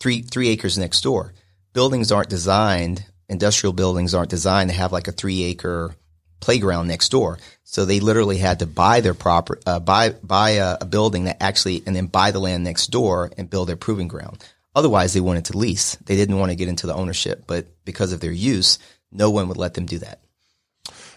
three 0.01 0.23
three 0.23 0.49
acres 0.49 0.77
next 0.77 1.03
door. 1.03 1.35
Buildings 1.73 2.11
aren't 2.11 2.31
designed. 2.31 3.05
Industrial 3.29 3.73
buildings 3.73 4.13
aren't 4.13 4.31
designed 4.31 4.71
to 4.71 4.77
have 4.77 4.91
like 4.91 5.07
a 5.07 5.13
three 5.13 5.45
acre 5.45 5.95
playground 6.41 6.89
next 6.89 7.11
door. 7.11 7.39
So 7.63 7.85
they 7.85 8.01
literally 8.01 8.39
had 8.39 8.61
to 8.61 8.67
buy 8.67 9.01
their 9.01 9.15
proper, 9.15 9.59
uh, 9.67 9.81
buy, 9.81 10.11
buy 10.11 10.51
a, 10.51 10.79
a, 10.83 10.85
building 10.85 11.25
that 11.25 11.43
actually, 11.43 11.83
and 11.87 11.97
then 11.97 12.07
buy 12.07 12.31
the 12.31 12.39
land 12.39 12.63
next 12.63 12.89
door 12.89 13.33
and 13.37 13.51
build 13.51 13.69
their 13.69 13.77
proving 13.77 14.09
ground. 14.09 14.45
Otherwise, 14.77 15.13
they 15.13 15.21
wanted 15.21 15.47
to 15.47 15.59
lease. 15.59 15.97
They 16.05 16.17
didn't 16.17 16.39
want 16.39 16.51
to 16.51 16.57
get 16.57 16.69
into 16.69 16.87
the 16.87 16.95
ownership, 16.95 17.45
but 17.47 17.67
because 17.85 18.13
of 18.13 18.21
their 18.21 18.33
use, 18.33 18.79
no 19.11 19.31
one 19.31 19.49
would 19.49 19.57
let 19.57 19.75
them 19.75 19.87
do 19.87 19.99
that. 19.99 20.21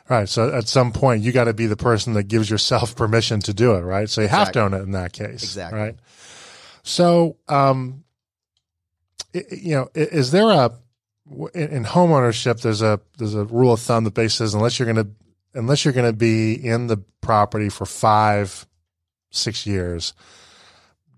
Right. 0.09 0.29
So 0.29 0.53
at 0.53 0.67
some 0.67 0.93
point, 0.93 1.23
you 1.23 1.31
got 1.31 1.45
to 1.45 1.53
be 1.53 1.67
the 1.67 1.75
person 1.75 2.13
that 2.13 2.23
gives 2.23 2.49
yourself 2.49 2.95
permission 2.95 3.39
to 3.41 3.53
do 3.53 3.73
it, 3.75 3.81
right? 3.81 4.09
So 4.09 4.21
you 4.21 4.25
exactly. 4.25 4.45
have 4.45 4.53
to 4.71 4.75
own 4.75 4.81
it 4.81 4.83
in 4.83 4.91
that 4.91 5.13
case. 5.13 5.43
Exactly. 5.43 5.79
Right. 5.79 5.95
So, 6.83 7.35
um, 7.49 8.05
you 9.33 9.75
know, 9.75 9.89
is 9.93 10.31
there 10.31 10.49
a, 10.49 10.71
in, 11.53 11.69
in 11.69 11.83
there's 11.83 12.81
a 12.81 12.99
there's 13.17 13.35
a 13.35 13.45
rule 13.45 13.73
of 13.73 13.79
thumb 13.79 14.03
that 14.03 14.13
basically 14.13 14.45
says 14.45 14.53
unless 14.53 14.79
you're 14.79 14.91
going 14.91 15.05
to 15.05 15.11
unless 15.53 15.83
you're 15.83 15.93
going 15.93 16.11
to 16.11 16.17
be 16.17 16.53
in 16.53 16.87
the 16.87 16.97
property 17.21 17.69
for 17.69 17.85
five 17.85 18.65
six 19.31 19.65
years, 19.65 20.13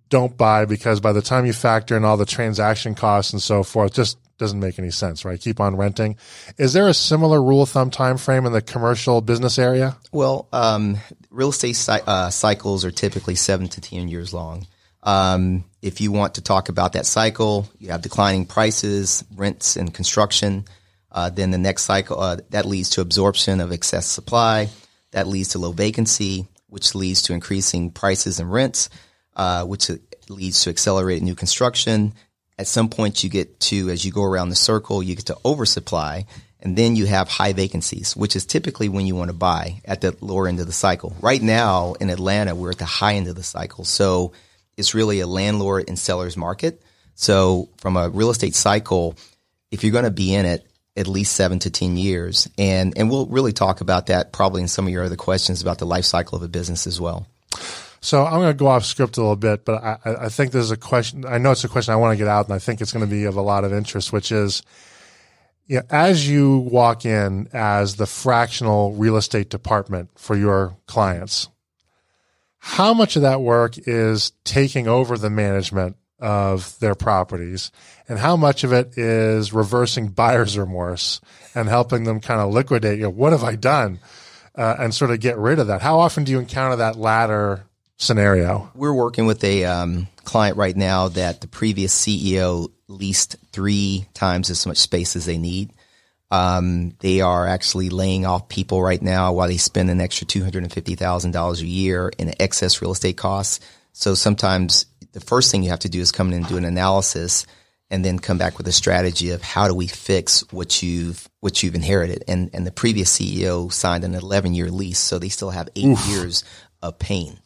don't 0.09 0.37
buy 0.37 0.65
because 0.65 0.99
by 0.99 1.13
the 1.13 1.21
time 1.21 1.45
you 1.45 1.53
factor 1.53 1.95
in 1.95 2.03
all 2.03 2.17
the 2.17 2.25
transaction 2.25 2.95
costs 2.95 3.33
and 3.33 3.41
so 3.41 3.63
forth, 3.63 3.93
just 3.93 4.17
doesn't 4.37 4.59
make 4.59 4.79
any 4.79 4.89
sense, 4.89 5.25
right? 5.25 5.39
Keep 5.39 5.59
on 5.59 5.75
renting. 5.75 6.15
Is 6.57 6.73
there 6.73 6.87
a 6.87 6.93
similar 6.93 7.43
rule 7.43 7.61
of 7.61 7.69
thumb 7.69 7.91
time 7.91 8.17
frame 8.17 8.45
in 8.45 8.53
the 8.53 8.61
commercial 8.61 9.21
business 9.21 9.59
area? 9.59 9.97
Well, 10.11 10.47
um, 10.53 10.97
real 11.29 11.49
estate 11.49 11.77
uh, 11.89 12.29
cycles 12.29 12.85
are 12.85 12.91
typically 12.91 13.35
seven 13.35 13.67
to 13.69 13.81
ten 13.81 14.07
years 14.07 14.33
long. 14.33 14.65
Um, 15.03 15.65
if 15.81 16.01
you 16.01 16.11
want 16.11 16.35
to 16.35 16.41
talk 16.41 16.69
about 16.69 16.93
that 16.93 17.05
cycle, 17.05 17.69
you 17.77 17.91
have 17.91 18.01
declining 18.01 18.45
prices, 18.45 19.23
rents, 19.35 19.77
and 19.77 19.93
construction. 19.93 20.65
Uh, 21.11 21.29
then 21.29 21.51
the 21.51 21.57
next 21.57 21.83
cycle 21.83 22.19
uh, 22.19 22.37
that 22.49 22.65
leads 22.65 22.91
to 22.91 23.01
absorption 23.01 23.61
of 23.61 23.71
excess 23.71 24.05
supply. 24.05 24.69
That 25.11 25.27
leads 25.27 25.49
to 25.49 25.59
low 25.59 25.71
vacancy, 25.71 26.47
which 26.67 26.93
leads 26.95 27.23
to 27.23 27.33
increasing 27.33 27.91
prices 27.91 28.39
and 28.39 28.51
rents, 28.51 28.89
uh, 29.35 29.65
which 29.65 29.89
leads 30.27 30.61
to 30.63 30.69
accelerated 30.69 31.23
new 31.23 31.35
construction. 31.35 32.13
At 32.59 32.67
some 32.67 32.89
point, 32.89 33.23
you 33.23 33.29
get 33.29 33.59
to 33.61 33.89
as 33.89 34.03
you 34.03 34.11
go 34.11 34.23
around 34.23 34.49
the 34.49 34.55
circle, 34.55 35.01
you 35.01 35.15
get 35.15 35.27
to 35.27 35.37
oversupply, 35.45 36.25
and 36.59 36.77
then 36.77 36.97
you 36.97 37.05
have 37.05 37.29
high 37.29 37.53
vacancies, 37.53 38.15
which 38.15 38.35
is 38.35 38.45
typically 38.45 38.89
when 38.89 39.07
you 39.07 39.15
want 39.15 39.29
to 39.29 39.35
buy 39.35 39.81
at 39.85 40.01
the 40.01 40.15
lower 40.19 40.47
end 40.47 40.59
of 40.59 40.67
the 40.67 40.73
cycle. 40.73 41.15
Right 41.21 41.41
now 41.41 41.93
in 41.93 42.09
Atlanta, 42.09 42.53
we're 42.53 42.71
at 42.71 42.77
the 42.77 42.85
high 42.85 43.15
end 43.15 43.29
of 43.29 43.35
the 43.35 43.43
cycle, 43.43 43.85
so 43.85 44.33
it's 44.79 44.95
really 44.95 45.19
a 45.19 45.27
landlord 45.27 45.85
and 45.87 45.99
seller's 45.99 46.37
market. 46.37 46.81
So 47.15 47.69
from 47.77 47.97
a 47.97 48.09
real 48.09 48.29
estate 48.29 48.55
cycle, 48.55 49.15
if 49.71 49.83
you're 49.83 49.91
going 49.91 50.05
to 50.05 50.11
be 50.11 50.33
in 50.33 50.45
it, 50.45 50.65
at 50.95 51.07
least 51.07 51.33
seven 51.33 51.59
to 51.59 51.69
10 51.69 51.97
years. 51.97 52.49
And, 52.57 52.97
and 52.97 53.09
we'll 53.09 53.27
really 53.27 53.53
talk 53.53 53.81
about 53.81 54.07
that 54.07 54.31
probably 54.31 54.61
in 54.61 54.67
some 54.67 54.87
of 54.87 54.93
your 54.93 55.03
other 55.03 55.15
questions 55.15 55.61
about 55.61 55.77
the 55.77 55.85
life 55.85 56.05
cycle 56.05 56.37
of 56.37 56.43
a 56.43 56.47
business 56.47 56.87
as 56.87 56.99
well. 56.99 57.27
So 58.01 58.25
I'm 58.25 58.39
going 58.39 58.47
to 58.47 58.53
go 58.53 58.67
off 58.67 58.85
script 58.85 59.17
a 59.17 59.21
little 59.21 59.35
bit, 59.35 59.65
but 59.65 59.83
I, 59.83 59.97
I 60.05 60.29
think 60.29 60.51
there's 60.51 60.71
a 60.71 60.77
question. 60.77 61.25
I 61.25 61.37
know 61.37 61.51
it's 61.51 61.65
a 61.65 61.69
question 61.69 61.93
I 61.93 61.97
want 61.97 62.13
to 62.13 62.17
get 62.17 62.29
out, 62.29 62.45
and 62.45 62.53
I 62.53 62.59
think 62.59 62.79
it's 62.79 62.93
going 62.93 63.05
to 63.05 63.11
be 63.11 63.25
of 63.25 63.35
a 63.35 63.41
lot 63.41 63.65
of 63.65 63.73
interest, 63.73 64.13
which 64.13 64.31
is, 64.31 64.63
you 65.67 65.77
know, 65.77 65.83
as 65.89 66.27
you 66.27 66.59
walk 66.59 67.05
in 67.05 67.49
as 67.51 67.97
the 67.97 68.05
fractional 68.05 68.93
real 68.93 69.17
estate 69.17 69.49
department 69.49 70.09
for 70.17 70.37
your 70.37 70.77
clients, 70.87 71.49
how 72.59 72.93
much 72.93 73.15
of 73.15 73.23
that 73.23 73.41
work 73.41 73.77
is 73.77 74.31
taking 74.43 74.87
over 74.87 75.17
the 75.17 75.29
management 75.29 75.95
of 76.19 76.77
their 76.79 76.95
properties 76.95 77.71
and 78.07 78.19
how 78.19 78.35
much 78.35 78.63
of 78.63 78.73
it 78.73 78.97
is 78.97 79.53
reversing 79.53 80.09
buyer's 80.09 80.57
remorse 80.57 81.21
and 81.55 81.69
helping 81.69 82.03
them 82.03 82.19
kind 82.19 82.41
of 82.41 82.51
liquidate, 82.51 82.97
you 82.97 83.03
know, 83.03 83.09
what 83.09 83.31
have 83.31 83.43
I 83.43 83.55
done? 83.55 83.99
Uh, 84.55 84.75
and 84.77 84.93
sort 84.93 85.11
of 85.11 85.21
get 85.21 85.37
rid 85.37 85.59
of 85.59 85.67
that. 85.67 85.81
How 85.81 85.99
often 85.99 86.25
do 86.25 86.33
you 86.33 86.39
encounter 86.39 86.77
that 86.77 86.97
latter 86.97 87.63
scenario? 87.97 88.69
We're 88.75 88.93
working 88.93 89.25
with 89.25 89.41
a 89.43 89.63
um, 89.63 90.07
client 90.25 90.57
right 90.57 90.75
now 90.75 91.07
that 91.09 91.39
the 91.39 91.47
previous 91.47 91.97
CEO 91.97 92.69
leased 92.89 93.37
three 93.53 94.07
times 94.13 94.49
as 94.49 94.65
much 94.65 94.77
space 94.77 95.15
as 95.15 95.25
they 95.25 95.37
need. 95.37 95.71
Um, 96.31 96.93
they 96.99 97.21
are 97.21 97.47
actually 97.47 97.89
laying 97.89 98.25
off 98.25 98.49
people 98.49 98.83
right 98.83 99.01
now 99.01 99.33
while 99.33 99.47
they 99.47 99.57
spend 99.57 99.89
an 99.89 99.99
extra 99.99 100.27
$250,000 100.27 101.61
a 101.61 101.65
year 101.65 102.11
in 102.17 102.33
excess 102.39 102.81
real 102.81 102.91
estate 102.91 103.17
costs. 103.17 103.59
So 103.93 104.13
sometimes 104.13 104.85
the 105.13 105.19
first 105.19 105.51
thing 105.51 105.63
you 105.63 105.71
have 105.71 105.79
to 105.79 105.89
do 105.89 105.99
is 105.99 106.11
come 106.11 106.27
in 106.27 106.35
and 106.35 106.47
do 106.47 106.57
an 106.57 106.65
analysis 106.65 107.47
and 107.89 108.05
then 108.05 108.19
come 108.19 108.37
back 108.37 108.57
with 108.57 108.67
a 108.67 108.71
strategy 108.71 109.31
of 109.31 109.41
how 109.41 109.67
do 109.67 109.73
we 109.73 109.87
fix 109.87 110.41
what 110.51 110.83
you've 110.83 111.27
what 111.39 111.63
you've 111.63 111.75
inherited. 111.75 112.23
And 112.27 112.49
and 112.53 112.65
the 112.65 112.71
previous 112.71 113.17
CEO 113.17 113.71
signed 113.71 114.03
an 114.03 114.13
11 114.13 114.53
year 114.53 114.69
lease, 114.69 114.99
so 114.99 115.17
they 115.17 115.29
still 115.29 115.49
have 115.49 115.69
eight 115.75 115.85
Oof. 115.85 116.07
years 116.07 116.43
of 116.81 116.99
pain. 116.99 117.39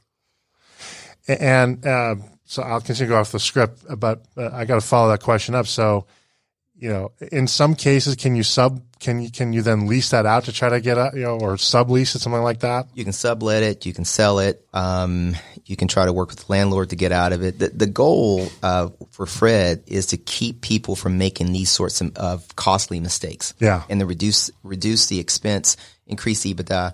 And 1.27 1.85
uh, 1.85 2.15
so 2.43 2.63
I'll 2.63 2.81
continue 2.81 3.07
to 3.07 3.15
go 3.15 3.19
off 3.19 3.31
the 3.31 3.39
script, 3.39 3.85
but 3.97 4.25
uh, 4.35 4.49
I 4.51 4.65
got 4.65 4.75
to 4.75 4.81
follow 4.81 5.09
that 5.09 5.21
question 5.21 5.55
up. 5.55 5.67
So 5.67 6.05
you 6.75 6.89
know, 6.89 7.11
in 7.31 7.47
some 7.47 7.75
cases, 7.75 8.15
can 8.15 8.35
you 8.35 8.43
sub, 8.43 8.81
can 8.99 9.21
you, 9.21 9.29
can 9.29 9.53
you 9.53 9.61
then 9.61 9.87
lease 9.87 10.09
that 10.09 10.25
out 10.25 10.45
to 10.45 10.51
try 10.51 10.69
to 10.69 10.81
get 10.81 10.97
a, 10.97 11.11
you 11.13 11.21
know, 11.21 11.37
or 11.37 11.55
sublease 11.55 12.15
it, 12.15 12.19
something 12.19 12.41
like 12.41 12.61
that? 12.61 12.87
You 12.93 13.03
can 13.03 13.13
sublet 13.13 13.63
it. 13.63 13.85
You 13.85 13.93
can 13.93 14.05
sell 14.05 14.39
it. 14.39 14.65
Um, 14.73 15.35
you 15.65 15.75
can 15.75 15.87
try 15.87 16.05
to 16.05 16.11
work 16.11 16.29
with 16.29 16.39
the 16.39 16.51
landlord 16.51 16.89
to 16.89 16.95
get 16.95 17.11
out 17.11 17.31
of 17.31 17.43
it. 17.43 17.59
The, 17.59 17.69
the 17.69 17.85
goal, 17.85 18.47
uh, 18.61 18.89
for 19.11 19.25
Fred 19.25 19.83
is 19.87 20.07
to 20.07 20.17
keep 20.17 20.61
people 20.61 20.95
from 20.95 21.17
making 21.17 21.53
these 21.53 21.69
sorts 21.69 22.01
of, 22.01 22.17
of 22.17 22.55
costly 22.55 22.99
mistakes. 22.99 23.53
Yeah. 23.59 23.83
And 23.87 23.99
to 23.99 24.05
reduce, 24.05 24.49
reduce 24.63 25.07
the 25.07 25.19
expense, 25.19 25.77
increase 26.07 26.43
EBITDA, 26.43 26.93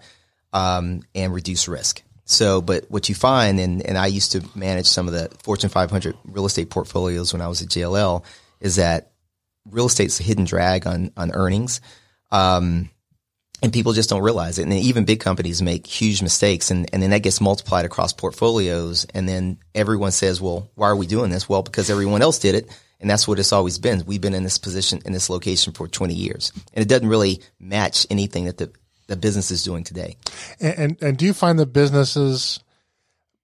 um, 0.52 1.04
and 1.16 1.34
reduce 1.34 1.68
risk. 1.68 2.04
So, 2.26 2.62
but 2.62 2.86
what 2.92 3.10
you 3.10 3.16
find, 3.16 3.60
and, 3.60 3.82
and 3.82 3.98
I 3.98 4.06
used 4.06 4.34
to 4.34 4.46
manage 4.54 4.86
some 4.86 5.08
of 5.08 5.14
the 5.14 5.36
Fortune 5.42 5.70
500 5.70 6.16
real 6.26 6.46
estate 6.46 6.70
portfolios 6.70 7.34
when 7.34 7.42
I 7.42 7.48
was 7.48 7.64
at 7.64 7.70
JLL, 7.70 8.24
is 8.60 8.76
that 8.76 9.09
real 9.72 9.88
estate's 9.88 10.20
a 10.20 10.24
hidden 10.24 10.46
drag 10.46 10.88
on 10.88 11.12
on 11.18 11.32
earnings. 11.32 11.82
Um, 12.32 12.90
and 13.62 13.74
people 13.74 13.94
just 13.94 14.10
don't 14.10 14.22
realize 14.22 14.58
it. 14.58 14.64
And 14.64 14.74
even 14.74 15.06
big 15.06 15.20
companies 15.20 15.62
make 15.62 15.86
huge 15.86 16.22
mistakes 16.22 16.72
and, 16.72 16.90
and 16.94 17.04
then 17.04 17.10
that 17.10 17.24
gets 17.24 17.42
multiplied 17.42 17.86
across 17.86 18.14
portfolios. 18.14 19.06
And 19.14 19.28
then 19.28 19.58
everyone 19.76 20.12
says, 20.12 20.40
well, 20.40 20.70
why 20.76 20.88
are 20.88 20.96
we 20.96 21.08
doing 21.08 21.30
this? 21.30 21.50
Well, 21.50 21.62
because 21.62 21.90
everyone 21.90 22.22
else 22.22 22.40
did 22.40 22.56
it. 22.56 22.70
And 23.02 23.10
that's 23.10 23.28
what 23.28 23.40
it's 23.40 23.54
always 23.54 23.78
been. 23.78 24.04
We've 24.06 24.22
been 24.22 24.34
in 24.34 24.44
this 24.44 24.58
position, 24.58 25.02
in 25.06 25.14
this 25.14 25.30
location 25.30 25.74
for 25.74 25.88
20 25.88 26.14
years. 26.14 26.52
And 26.74 26.84
it 26.84 26.90
doesn't 26.90 27.08
really 27.08 27.42
match 27.60 28.06
anything 28.10 28.46
that 28.46 28.58
the, 28.58 28.72
the 29.08 29.16
business 29.16 29.52
is 29.52 29.64
doing 29.64 29.84
today. 29.84 30.18
And, 30.60 30.78
and, 30.78 31.02
and 31.02 31.18
do 31.18 31.26
you 31.26 31.34
find 31.34 31.60
that 31.60 31.68
businesses 31.68 32.60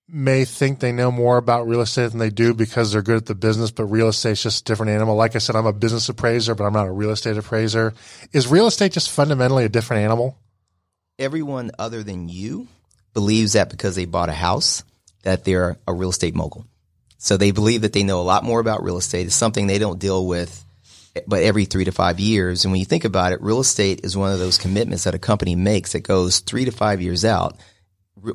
may 0.07 0.45
think 0.45 0.79
they 0.79 0.91
know 0.91 1.11
more 1.11 1.37
about 1.37 1.67
real 1.67 1.81
estate 1.81 2.11
than 2.11 2.19
they 2.19 2.29
do 2.29 2.53
because 2.53 2.91
they're 2.91 3.01
good 3.01 3.17
at 3.17 3.25
the 3.25 3.35
business, 3.35 3.71
but 3.71 3.85
real 3.85 4.07
estate's 4.07 4.43
just 4.43 4.61
a 4.61 4.63
different 4.63 4.91
animal. 4.91 5.15
Like 5.15 5.35
I 5.35 5.39
said, 5.39 5.55
I'm 5.55 5.65
a 5.65 5.73
business 5.73 6.09
appraiser, 6.09 6.53
but 6.53 6.63
I'm 6.63 6.73
not 6.73 6.87
a 6.87 6.91
real 6.91 7.09
estate 7.09 7.37
appraiser. 7.37 7.93
Is 8.31 8.47
real 8.47 8.67
estate 8.67 8.91
just 8.91 9.09
fundamentally 9.09 9.65
a 9.65 9.69
different 9.69 10.03
animal? 10.03 10.37
Everyone 11.17 11.71
other 11.79 12.03
than 12.03 12.29
you 12.29 12.67
believes 13.13 13.53
that 13.53 13.69
because 13.69 13.95
they 13.95 14.05
bought 14.05 14.29
a 14.29 14.33
house, 14.33 14.83
that 15.23 15.43
they're 15.43 15.77
a 15.87 15.93
real 15.93 16.09
estate 16.09 16.35
mogul. 16.35 16.65
So 17.17 17.37
they 17.37 17.51
believe 17.51 17.81
that 17.81 17.93
they 17.93 18.03
know 18.03 18.21
a 18.21 18.23
lot 18.23 18.43
more 18.43 18.59
about 18.59 18.83
real 18.83 18.97
estate. 18.97 19.25
It's 19.25 19.35
something 19.35 19.65
they 19.65 19.79
don't 19.79 19.99
deal 19.99 20.27
with 20.27 20.63
but 21.27 21.43
every 21.43 21.65
three 21.65 21.85
to 21.85 21.91
five 21.91 22.19
years. 22.19 22.65
And 22.65 22.73
when 22.73 22.79
you 22.79 22.85
think 22.85 23.05
about 23.05 23.31
it, 23.31 23.41
real 23.41 23.61
estate 23.61 24.01
is 24.03 24.17
one 24.17 24.33
of 24.33 24.39
those 24.39 24.57
commitments 24.57 25.05
that 25.05 25.15
a 25.15 25.19
company 25.19 25.55
makes 25.55 25.93
that 25.93 26.01
goes 26.01 26.39
three 26.39 26.65
to 26.65 26.71
five 26.71 27.01
years 27.01 27.23
out 27.23 27.57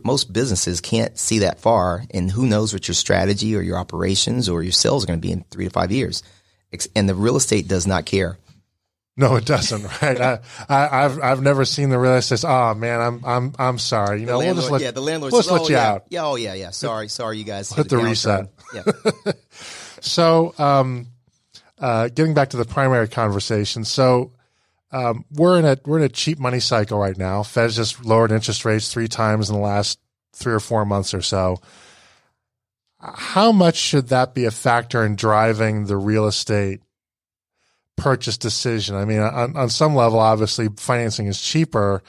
most 0.05 0.33
businesses 0.33 0.81
can't 0.81 1.19
see 1.19 1.41
that 1.41 1.61
far, 1.61 2.05
and 2.13 2.31
who 2.31 2.47
knows 2.47 2.73
what 2.73 2.87
your 2.87 2.95
strategy 2.95 3.57
or 3.57 3.63
your 3.63 3.79
operations 3.79 4.49
or 4.49 4.63
your 4.63 4.73
sales 4.73 5.05
are 5.05 5.07
going 5.07 5.21
to 5.21 5.27
be 5.27 5.33
in 5.33 5.45
three 5.51 5.65
to 5.65 5.71
five 5.71 5.93
years. 5.93 6.23
And 6.95 7.09
the 7.09 7.15
real 7.15 7.37
estate 7.37 7.67
does 7.67 7.87
not 7.87 8.07
care. 8.07 8.39
No, 9.17 9.37
it 9.37 9.45
doesn't. 9.45 9.83
Right? 10.03 10.21
I, 10.21 10.39
I, 10.69 11.03
have 11.03 11.21
I've 11.21 11.43
never 11.43 11.65
seen 11.65 11.91
the 11.91 11.99
real 11.99 12.15
estate. 12.15 12.45
Oh 12.47 12.75
man, 12.75 13.01
I'm 13.01 13.25
I'm 13.25 13.53
I'm 13.59 13.79
sorry. 13.79 14.21
You 14.21 14.27
know, 14.27 14.39
we'll 14.39 14.55
just 14.55 14.71
let, 14.71 14.81
yeah, 14.81 14.93
the 14.93 15.03
landlord. 15.03 15.33
Let's 15.33 15.49
says, 15.49 15.53
let 15.53 15.63
oh, 15.63 15.69
you 15.69 15.75
yeah, 15.75 15.91
out. 15.91 16.07
Yeah, 16.09 16.27
oh 16.27 16.37
yeah, 16.37 16.55
yeah. 16.55 16.71
Sorry, 16.71 17.09
sorry, 17.09 17.37
you 17.37 17.45
guys. 17.45 17.71
Hit 17.71 17.89
the, 17.89 17.97
the 17.97 18.03
reset. 18.03 18.49
Yeah. 18.73 18.85
so, 20.01 20.55
um, 20.57 21.09
uh, 21.79 22.09
getting 22.09 22.35
back 22.35 22.51
to 22.51 22.57
the 22.57 22.65
primary 22.65 23.09
conversation. 23.09 23.85
So, 23.85 24.33
um, 24.93 25.25
we're 25.31 25.59
in 25.59 25.65
a 25.65 25.79
we're 25.85 25.99
in 25.99 26.05
a 26.05 26.09
cheap 26.09 26.39
money 26.39 26.61
cycle 26.61 26.99
right 26.99 27.17
now. 27.17 27.43
Fed's 27.43 27.77
just 27.77 28.05
lowered 28.05 28.33
interest 28.33 28.65
rates 28.65 28.93
three 28.93 29.09
times 29.09 29.49
in 29.49 29.57
the 29.57 29.63
last 29.63 29.99
three 30.33 30.53
or 30.53 30.61
four 30.61 30.85
months 30.85 31.15
or 31.15 31.23
so. 31.23 31.61
How 32.99 33.53
much 33.53 33.77
should 33.77 34.09
that 34.09 34.35
be 34.35 34.45
a 34.45 34.51
factor 34.51 35.05
in 35.05 35.17
driving 35.17 35.87
the 35.87 35.97
real 35.97 36.27
estate 36.27 36.81
purchase 37.97 38.37
decision? 38.37 38.97
I 38.97 39.05
mean, 39.05 39.21
on, 39.21 39.57
on 39.57 39.71
some 39.71 39.95
level, 39.95 40.19
obviously 40.19 40.69
financing 40.77 41.27
is 41.27 41.41
cheaper, 41.41 42.03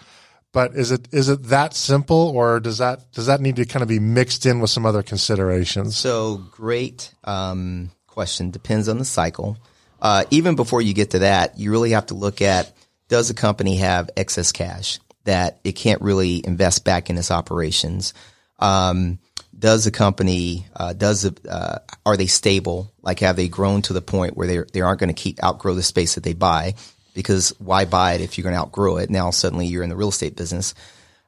but 0.52 0.76
is 0.76 0.92
it 0.92 1.08
is 1.12 1.30
it 1.30 1.44
that 1.44 1.76
simple, 1.76 2.32
or 2.36 2.60
does 2.60 2.80
that 2.80 3.12
does 3.12 3.28
that 3.28 3.42
need 3.42 3.58
to 3.58 3.66
kind 3.66 3.84
of 3.84 3.90
be 3.90 4.00
mixed 4.00 4.46
in 4.46 4.60
with 4.60 4.72
some 4.72 4.88
other 4.88 5.04
considerations? 5.04 5.96
So 5.96 6.38
great 6.52 7.14
um, 7.24 7.92
question. 8.08 8.50
Depends 8.50 8.90
on 8.90 8.98
the 8.98 9.06
cycle 9.06 9.58
uh, 10.02 10.26
even 10.32 10.56
before 10.56 10.82
you 10.82 10.94
get 10.94 11.12
to 11.12 11.20
that, 11.20 11.58
you 11.60 11.72
really 11.72 11.92
have 11.92 12.08
to 12.08 12.14
look 12.14 12.42
at 12.42 12.72
does 13.08 13.28
the 13.28 13.34
company 13.34 13.78
have 13.78 14.10
excess 14.16 14.52
cash 14.52 15.00
that 15.26 15.60
it 15.64 15.74
can't 15.74 16.02
really 16.02 16.46
invest 16.46 16.86
back 16.86 17.10
in 17.10 17.18
its 17.18 17.30
operations? 17.30 18.14
Um, 18.60 19.20
does 19.58 19.84
the 19.84 19.92
company 19.92 20.66
uh, 20.76 20.94
does 20.94 21.24
the, 21.24 21.36
uh, 21.50 21.80
are 22.06 22.18
they 22.18 22.26
stable? 22.26 22.92
Like 23.02 23.20
have 23.20 23.36
they 23.36 23.48
grown 23.48 23.82
to 23.84 23.94
the 23.94 24.02
point 24.02 24.36
where 24.36 24.48
they 24.48 24.60
they 24.74 24.82
aren't 24.82 25.00
going 25.00 25.14
to 25.14 25.22
keep 25.22 25.44
outgrow 25.44 25.76
the 25.76 25.84
space 25.84 26.16
that 26.16 26.24
they 26.24 26.34
buy? 26.34 26.76
Because 27.14 27.54
why 27.60 27.86
buy 27.86 28.14
it 28.14 28.22
if 28.22 28.38
you're 28.38 28.44
going 28.44 28.56
to 28.56 28.62
outgrow 28.62 28.98
it? 28.98 29.10
Now 29.10 29.30
suddenly 29.32 29.68
you're 29.68 29.84
in 29.84 29.90
the 29.90 29.96
real 29.96 30.10
estate 30.10 30.36
business. 30.36 30.74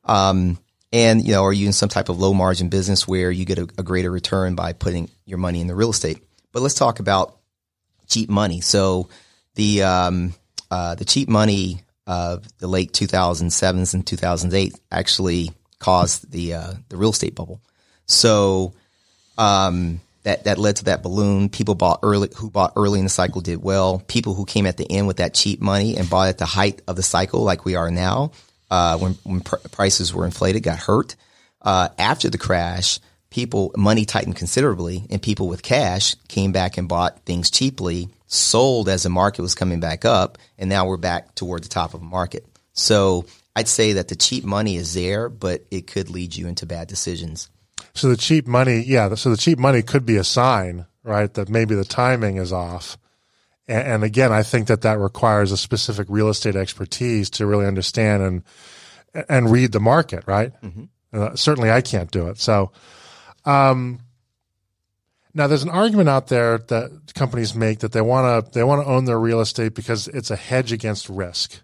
Um, 0.05 0.57
and 0.91 1.23
you 1.23 1.33
know, 1.33 1.43
are 1.43 1.53
you 1.53 1.67
in 1.67 1.73
some 1.73 1.89
type 1.89 2.09
of 2.09 2.19
low 2.19 2.33
margin 2.33 2.69
business 2.69 3.07
where 3.07 3.29
you 3.29 3.45
get 3.45 3.59
a, 3.59 3.63
a 3.77 3.83
greater 3.83 4.09
return 4.09 4.55
by 4.55 4.73
putting 4.73 5.09
your 5.25 5.37
money 5.37 5.61
in 5.61 5.67
the 5.67 5.75
real 5.75 5.91
estate? 5.91 6.19
But 6.51 6.61
let's 6.61 6.75
talk 6.75 6.99
about 6.99 7.37
cheap 8.07 8.29
money. 8.29 8.61
So 8.61 9.09
the 9.55 9.83
um, 9.83 10.33
uh, 10.71 10.95
the 10.95 11.05
cheap 11.05 11.29
money 11.29 11.81
of 12.05 12.45
the 12.57 12.67
late 12.67 12.91
2007s 12.91 13.93
and 13.93 14.05
2008 14.05 14.79
actually 14.91 15.51
caused 15.79 16.31
the 16.31 16.53
uh, 16.53 16.73
the 16.89 16.97
real 16.97 17.11
estate 17.11 17.35
bubble. 17.35 17.61
So 18.05 18.73
um, 19.37 20.01
that, 20.23 20.45
that 20.45 20.57
led 20.57 20.77
to 20.77 20.85
that 20.85 21.03
balloon. 21.03 21.49
People 21.49 21.75
bought 21.75 21.99
early, 22.03 22.29
who 22.37 22.49
bought 22.49 22.73
early 22.75 22.99
in 22.99 23.05
the 23.05 23.09
cycle 23.09 23.41
did 23.41 23.61
well. 23.61 23.99
People 24.07 24.33
who 24.33 24.45
came 24.45 24.65
at 24.65 24.77
the 24.77 24.89
end 24.89 25.07
with 25.07 25.17
that 25.17 25.33
cheap 25.33 25.61
money 25.61 25.97
and 25.97 26.09
bought 26.09 26.29
at 26.29 26.37
the 26.37 26.45
height 26.45 26.81
of 26.87 26.95
the 26.95 27.03
cycle, 27.03 27.43
like 27.43 27.65
we 27.65 27.75
are 27.75 27.91
now, 27.91 28.31
uh, 28.71 28.97
when, 28.97 29.13
when 29.23 29.41
pr- 29.41 29.55
prices 29.71 30.13
were 30.13 30.25
inflated, 30.25 30.63
got 30.63 30.79
hurt. 30.79 31.15
Uh, 31.61 31.89
after 31.97 32.29
the 32.29 32.37
crash, 32.37 32.99
people, 33.33 33.71
money 33.75 34.05
tightened 34.05 34.35
considerably 34.35 35.03
and 35.09 35.21
people 35.21 35.47
with 35.47 35.63
cash 35.63 36.15
came 36.27 36.51
back 36.51 36.77
and 36.77 36.87
bought 36.87 37.25
things 37.25 37.49
cheaply, 37.49 38.07
sold 38.27 38.87
as 38.87 39.03
the 39.03 39.09
market 39.09 39.41
was 39.41 39.55
coming 39.55 39.79
back 39.79 40.05
up. 40.05 40.37
And 40.57 40.69
now 40.69 40.85
we're 40.85 40.97
back 40.97 41.33
toward 41.35 41.63
the 41.63 41.69
top 41.69 41.93
of 41.93 41.99
the 41.99 42.05
market. 42.05 42.45
So 42.73 43.25
I'd 43.55 43.67
say 43.67 43.93
that 43.93 44.07
the 44.07 44.15
cheap 44.15 44.43
money 44.43 44.75
is 44.75 44.93
there, 44.93 45.29
but 45.29 45.65
it 45.71 45.87
could 45.87 46.09
lead 46.09 46.35
you 46.35 46.47
into 46.47 46.67
bad 46.67 46.87
decisions. 46.87 47.49
So 47.95 48.07
the 48.07 48.17
cheap 48.17 48.47
money, 48.47 48.83
yeah. 48.85 49.15
So 49.15 49.31
the 49.31 49.37
cheap 49.37 49.57
money 49.57 49.81
could 49.81 50.05
be 50.05 50.17
a 50.17 50.23
sign, 50.23 50.85
right, 51.03 51.33
that 51.33 51.49
maybe 51.49 51.75
the 51.75 51.83
timing 51.83 52.37
is 52.37 52.53
off. 52.53 52.97
And, 53.67 53.87
and 53.87 54.03
again, 54.03 54.31
I 54.31 54.43
think 54.43 54.67
that 54.67 54.81
that 54.81 54.99
requires 54.99 55.51
a 55.51 55.57
specific 55.57 56.07
real 56.09 56.29
estate 56.29 56.55
expertise 56.55 57.31
to 57.31 57.45
really 57.45 57.65
understand 57.65 58.23
and 58.23 58.43
and 59.29 59.51
read 59.51 59.71
the 59.71 59.79
market, 59.79 60.23
right? 60.25 60.51
Mm-hmm. 60.63 60.83
Uh, 61.13 61.35
certainly, 61.35 61.69
I 61.69 61.81
can't 61.81 62.09
do 62.09 62.29
it. 62.29 62.39
So, 62.39 62.71
um, 63.45 63.99
now 65.33 65.47
there's 65.47 65.63
an 65.63 65.69
argument 65.69 66.09
out 66.09 66.27
there 66.27 66.59
that 66.59 67.13
companies 67.15 67.55
make 67.55 67.79
that 67.79 67.91
they 67.91 68.01
want 68.01 68.45
to 68.45 68.51
they 68.51 68.63
want 68.63 68.85
to 68.85 68.91
own 68.91 69.05
their 69.05 69.19
real 69.19 69.41
estate 69.41 69.73
because 69.73 70.07
it's 70.07 70.31
a 70.31 70.35
hedge 70.35 70.71
against 70.71 71.09
risk. 71.09 71.61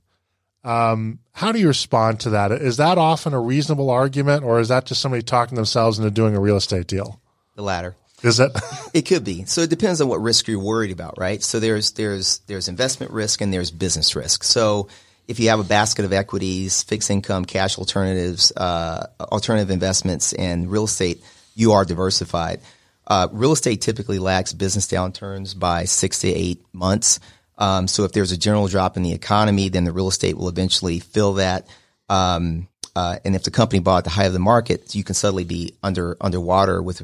Um, 0.63 1.19
how 1.31 1.51
do 1.51 1.59
you 1.59 1.67
respond 1.67 2.19
to 2.21 2.31
that? 2.31 2.51
Is 2.51 2.77
that 2.77 2.97
often 2.97 3.33
a 3.33 3.39
reasonable 3.39 3.89
argument, 3.89 4.43
or 4.43 4.59
is 4.59 4.67
that 4.67 4.85
just 4.85 5.01
somebody 5.01 5.23
talking 5.23 5.55
themselves 5.55 5.97
into 5.97 6.11
doing 6.11 6.35
a 6.35 6.39
real 6.39 6.57
estate 6.57 6.87
deal? 6.87 7.21
The 7.55 7.61
latter. 7.61 7.95
Is 8.23 8.39
it? 8.39 8.51
it 8.93 9.03
could 9.03 9.23
be. 9.23 9.45
So 9.45 9.61
it 9.61 9.69
depends 9.69 10.01
on 10.01 10.07
what 10.07 10.21
risk 10.21 10.47
you're 10.47 10.59
worried 10.59 10.91
about, 10.91 11.17
right? 11.17 11.41
So 11.41 11.59
there's 11.59 11.91
there's 11.91 12.39
there's 12.47 12.67
investment 12.67 13.11
risk 13.11 13.39
and 13.41 13.53
there's 13.53 13.71
business 13.71 14.15
risk. 14.15 14.43
So 14.43 14.89
if 15.27 15.39
you 15.39 15.49
have 15.49 15.59
a 15.59 15.63
basket 15.63 16.05
of 16.05 16.11
equities, 16.11 16.81
fixed 16.81 17.11
income, 17.11 17.45
cash 17.45 17.77
alternatives, 17.77 18.51
uh, 18.57 19.07
alternative 19.21 19.69
investments, 19.69 20.33
and 20.33 20.69
real 20.69 20.85
estate, 20.85 21.23
you 21.59 21.73
are 21.73 21.85
diversified. 21.85 22.61
Uh, 23.05 23.27
real 23.31 23.51
estate 23.51 23.81
typically 23.81 24.19
lags 24.19 24.53
business 24.53 24.87
downturns 24.87 25.57
by 25.57 25.85
six 25.85 26.19
to 26.19 26.27
eight 26.27 26.63
months. 26.73 27.19
Um, 27.57 27.87
so 27.87 28.03
if 28.05 28.13
there's 28.13 28.31
a 28.31 28.37
general 28.37 28.67
drop 28.67 28.95
in 28.95 29.03
the 29.03 29.13
economy, 29.13 29.69
then 29.69 29.83
the 29.83 29.91
real 29.91 30.07
estate 30.07 30.37
will 30.37 30.47
eventually 30.47 30.99
fill 30.99 31.33
that. 31.33 31.67
Um, 32.07 32.67
uh, 32.95 33.17
and 33.25 33.35
if 33.35 33.43
the 33.43 33.51
company 33.51 33.79
bought 33.79 33.99
at 33.99 34.03
the 34.05 34.09
height 34.09 34.27
of 34.27 34.33
the 34.33 34.39
market, 34.39 34.95
you 34.95 35.03
can 35.03 35.15
suddenly 35.15 35.43
be 35.43 35.75
under 35.83 36.17
underwater 36.21 36.81
with 36.81 37.01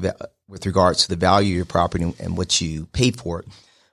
with 0.48 0.64
regards 0.64 1.02
to 1.02 1.08
the 1.08 1.16
value 1.16 1.52
of 1.52 1.56
your 1.56 1.64
property 1.64 2.14
and 2.18 2.36
what 2.36 2.60
you 2.60 2.86
paid 2.86 3.18
for 3.18 3.40
it. 3.40 3.48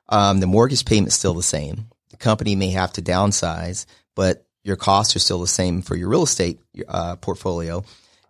Um, 0.10 0.39
the 0.39 0.48
mortgage 0.48 0.86
payment 0.86 1.08
is 1.08 1.15
still 1.15 1.34
the 1.34 1.43
same. 1.43 1.88
The 2.10 2.17
company 2.17 2.55
may 2.55 2.70
have 2.72 2.93
to 2.93 3.01
downsize, 3.01 3.86
but 4.15 4.46
your 4.63 4.75
costs 4.75 5.15
are 5.15 5.20
still 5.20 5.41
the 5.41 5.48
same 5.48 5.82
for 5.82 5.96
your 5.96 6.10
real 6.10 6.24
estate 6.24 6.60
uh, 6.88 7.15
portfolio. 7.17 7.84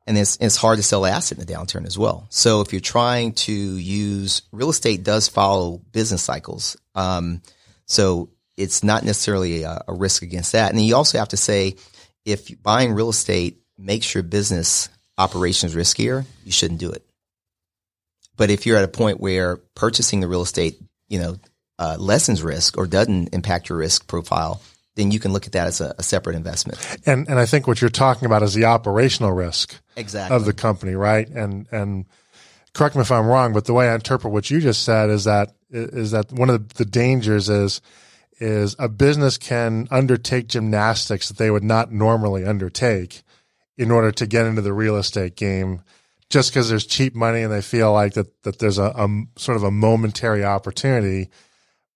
And 0.05 0.17
it's, 0.17 0.37
it's 0.37 0.57
hard 0.57 0.77
to 0.77 0.83
sell 0.83 1.05
asset 1.05 1.37
in 1.37 1.43
a 1.43 1.47
downturn 1.47 1.85
as 1.85 1.97
well. 1.97 2.27
So 2.29 2.61
if 2.61 2.73
you're 2.73 2.81
trying 2.81 3.33
to 3.33 3.53
use 3.53 4.41
real 4.51 4.69
estate 4.69 5.03
does 5.03 5.29
follow 5.29 5.81
business 5.91 6.21
cycles. 6.21 6.75
Um, 6.93 7.41
so 7.85 8.29
it's 8.57 8.83
not 8.83 9.03
necessarily 9.03 9.63
a, 9.63 9.81
a, 9.87 9.93
risk 9.93 10.21
against 10.21 10.51
that. 10.51 10.71
And 10.71 10.81
you 10.81 10.95
also 10.95 11.17
have 11.17 11.29
to 11.29 11.37
say, 11.37 11.75
if 12.25 12.61
buying 12.61 12.93
real 12.93 13.09
estate 13.09 13.61
makes 13.77 14.13
your 14.13 14.23
business 14.23 14.89
operations 15.17 15.75
riskier, 15.75 16.25
you 16.43 16.51
shouldn't 16.51 16.79
do 16.79 16.91
it. 16.91 17.05
But 18.35 18.49
if 18.49 18.65
you're 18.65 18.77
at 18.77 18.83
a 18.83 18.89
point 18.89 19.19
where 19.19 19.57
purchasing 19.75 20.19
the 20.19 20.27
real 20.27 20.41
estate, 20.41 20.79
you 21.07 21.19
know, 21.19 21.37
uh, 21.79 21.97
lessens 21.99 22.43
risk 22.43 22.77
or 22.77 22.87
doesn't 22.87 23.33
impact 23.33 23.69
your 23.69 23.77
risk 23.77 24.07
profile, 24.07 24.61
then 24.95 25.11
you 25.11 25.19
can 25.19 25.33
look 25.33 25.45
at 25.45 25.53
that 25.53 25.67
as 25.67 25.81
a, 25.81 25.95
a, 25.97 26.03
separate 26.03 26.35
investment. 26.35 26.79
And 27.05 27.27
and 27.27 27.39
I 27.39 27.45
think 27.45 27.67
what 27.67 27.81
you're 27.81 27.89
talking 27.89 28.25
about 28.25 28.43
is 28.43 28.53
the 28.53 28.65
operational 28.65 29.31
risk 29.31 29.79
exactly. 29.95 30.35
of 30.35 30.45
the 30.45 30.53
company, 30.53 30.95
right? 30.95 31.27
And 31.27 31.67
and 31.71 32.05
correct 32.73 32.95
me 32.95 33.01
if 33.01 33.11
I'm 33.11 33.27
wrong, 33.27 33.53
but 33.53 33.65
the 33.65 33.73
way 33.73 33.89
I 33.89 33.95
interpret 33.95 34.33
what 34.33 34.49
you 34.49 34.59
just 34.59 34.83
said 34.83 35.09
is 35.09 35.23
that 35.23 35.55
is 35.69 36.11
that 36.11 36.31
one 36.31 36.49
of 36.49 36.73
the 36.75 36.85
dangers 36.85 37.49
is 37.49 37.81
is 38.39 38.75
a 38.79 38.89
business 38.89 39.37
can 39.37 39.87
undertake 39.91 40.47
gymnastics 40.47 41.27
that 41.27 41.37
they 41.37 41.51
would 41.51 41.63
not 41.63 41.91
normally 41.91 42.45
undertake 42.45 43.23
in 43.77 43.91
order 43.91 44.11
to 44.11 44.27
get 44.27 44.45
into 44.45 44.61
the 44.61 44.73
real 44.73 44.97
estate 44.97 45.35
game 45.35 45.81
just 46.29 46.51
because 46.51 46.69
there's 46.69 46.85
cheap 46.85 47.15
money 47.15 47.41
and 47.41 47.53
they 47.53 47.61
feel 47.61 47.93
like 47.93 48.13
that 48.13 48.43
that 48.43 48.59
there's 48.59 48.77
a, 48.77 48.93
a 48.95 49.23
sort 49.37 49.55
of 49.55 49.63
a 49.63 49.71
momentary 49.71 50.43
opportunity 50.43 51.29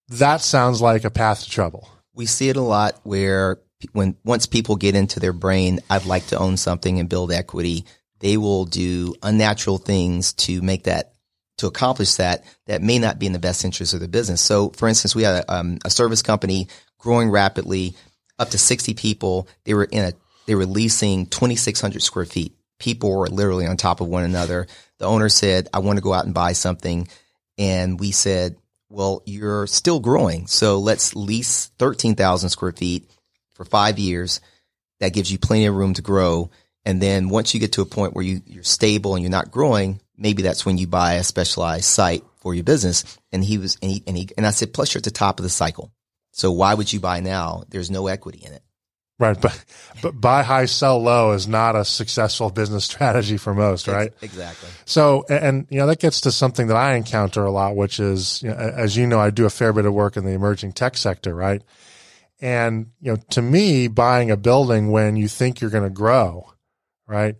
that 0.09 0.41
sounds 0.41 0.81
like 0.81 1.03
a 1.03 1.11
path 1.11 1.43
to 1.43 1.49
trouble 1.49 1.89
we 2.17 2.25
see 2.25 2.49
it 2.49 2.57
a 2.57 2.61
lot 2.61 2.99
where 3.03 3.59
when 3.93 4.17
once 4.25 4.47
people 4.47 4.75
get 4.75 4.95
into 4.95 5.19
their 5.19 5.33
brain, 5.33 5.79
I'd 5.89 6.05
like 6.05 6.27
to 6.27 6.37
own 6.37 6.57
something 6.57 6.99
and 6.99 7.07
build 7.07 7.31
equity, 7.31 7.85
they 8.19 8.35
will 8.35 8.65
do 8.65 9.15
unnatural 9.21 9.77
things 9.77 10.33
to 10.33 10.61
make 10.61 10.83
that 10.85 11.13
to 11.59 11.67
accomplish 11.67 12.15
that 12.15 12.43
that 12.65 12.81
may 12.81 12.99
not 12.99 13.19
be 13.19 13.27
in 13.27 13.33
the 13.33 13.39
best 13.39 13.63
interest 13.63 13.93
of 13.93 13.99
the 13.99 14.07
business. 14.07 14.41
So, 14.41 14.69
for 14.71 14.87
instance, 14.87 15.15
we 15.15 15.23
had 15.23 15.43
a, 15.43 15.53
um, 15.53 15.77
a 15.85 15.89
service 15.89 16.21
company 16.21 16.67
growing 16.97 17.29
rapidly, 17.29 17.95
up 18.39 18.49
to 18.49 18.57
sixty 18.57 18.93
people. 18.93 19.47
They 19.63 19.75
were 19.75 19.85
in 19.85 20.05
a 20.05 20.13
they 20.47 20.55
were 20.55 20.65
leasing 20.65 21.27
twenty 21.27 21.55
six 21.55 21.79
hundred 21.79 22.01
square 22.01 22.25
feet. 22.25 22.53
People 22.79 23.15
were 23.15 23.27
literally 23.27 23.67
on 23.67 23.77
top 23.77 24.01
of 24.01 24.07
one 24.07 24.23
another. 24.23 24.67
The 24.97 25.05
owner 25.05 25.29
said, 25.29 25.67
"I 25.73 25.79
want 25.79 25.97
to 25.97 26.03
go 26.03 26.13
out 26.13 26.25
and 26.25 26.33
buy 26.33 26.53
something," 26.53 27.07
and 27.57 27.99
we 27.99 28.11
said, 28.11 28.57
well, 28.89 29.21
you're 29.25 29.67
still 29.67 29.99
growing. 29.99 30.47
So 30.47 30.79
let's 30.79 31.15
lease 31.15 31.67
13,000 31.77 32.49
square 32.49 32.71
feet 32.71 33.09
for 33.53 33.65
five 33.65 33.99
years. 33.99 34.39
That 34.99 35.13
gives 35.13 35.31
you 35.31 35.37
plenty 35.37 35.65
of 35.65 35.75
room 35.75 35.93
to 35.95 36.01
grow. 36.01 36.49
And 36.85 37.01
then 37.01 37.29
once 37.29 37.53
you 37.53 37.59
get 37.59 37.73
to 37.73 37.81
a 37.81 37.85
point 37.85 38.13
where 38.13 38.23
you, 38.23 38.41
you're 38.45 38.63
stable 38.63 39.15
and 39.15 39.23
you're 39.23 39.29
not 39.29 39.51
growing, 39.51 39.99
maybe 40.17 40.41
that's 40.41 40.65
when 40.65 40.77
you 40.77 40.87
buy 40.87 41.15
a 41.15 41.23
specialized 41.23 41.85
site 41.85 42.23
for 42.37 42.55
your 42.55 42.63
business. 42.63 43.17
And 43.31 43.43
he 43.43 43.57
was, 43.57 43.77
and 43.81 43.91
he, 43.91 44.03
and 44.07 44.15
he, 44.15 44.29
and 44.37 44.47
I 44.47 44.51
said, 44.51 44.73
plus 44.73 44.93
you're 44.93 44.99
at 44.99 45.03
the 45.03 45.11
top 45.11 45.39
of 45.39 45.43
the 45.43 45.49
cycle. 45.49 45.91
So 46.31 46.51
why 46.51 46.73
would 46.73 46.91
you 46.91 46.99
buy 46.99 47.19
now? 47.19 47.63
There's 47.69 47.91
no 47.91 48.07
equity 48.07 48.43
in 48.45 48.53
it. 48.53 48.63
Right, 49.19 49.39
but 49.41 49.65
but 50.03 50.21
buy 50.21 50.43
high, 50.43 50.65
sell 50.65 51.01
low 51.01 51.31
is 51.31 51.47
not 51.47 51.75
a 51.75 51.83
successful 51.83 52.51
business 52.51 52.85
strategy 52.85 53.37
for 53.37 53.55
most, 53.55 53.87
right? 53.87 54.13
Exactly. 54.21 54.69
So, 54.85 55.25
and 55.27 55.65
you 55.71 55.79
know 55.79 55.87
that 55.87 55.99
gets 55.99 56.21
to 56.21 56.31
something 56.31 56.67
that 56.67 56.77
I 56.77 56.93
encounter 56.93 57.43
a 57.43 57.49
lot, 57.49 57.75
which 57.75 57.99
is, 57.99 58.43
you 58.43 58.49
know, 58.49 58.55
as 58.55 58.95
you 58.95 59.07
know, 59.07 59.19
I 59.19 59.31
do 59.31 59.45
a 59.45 59.49
fair 59.49 59.73
bit 59.73 59.85
of 59.85 59.93
work 59.93 60.17
in 60.17 60.25
the 60.25 60.33
emerging 60.33 60.73
tech 60.73 60.97
sector, 60.97 61.33
right? 61.33 61.63
And 62.39 62.91
you 63.01 63.13
know, 63.13 63.17
to 63.31 63.41
me, 63.41 63.87
buying 63.87 64.29
a 64.29 64.37
building 64.37 64.91
when 64.91 65.15
you 65.15 65.27
think 65.27 65.61
you're 65.61 65.71
going 65.71 65.83
to 65.83 65.89
grow, 65.89 66.53
right? 67.07 67.37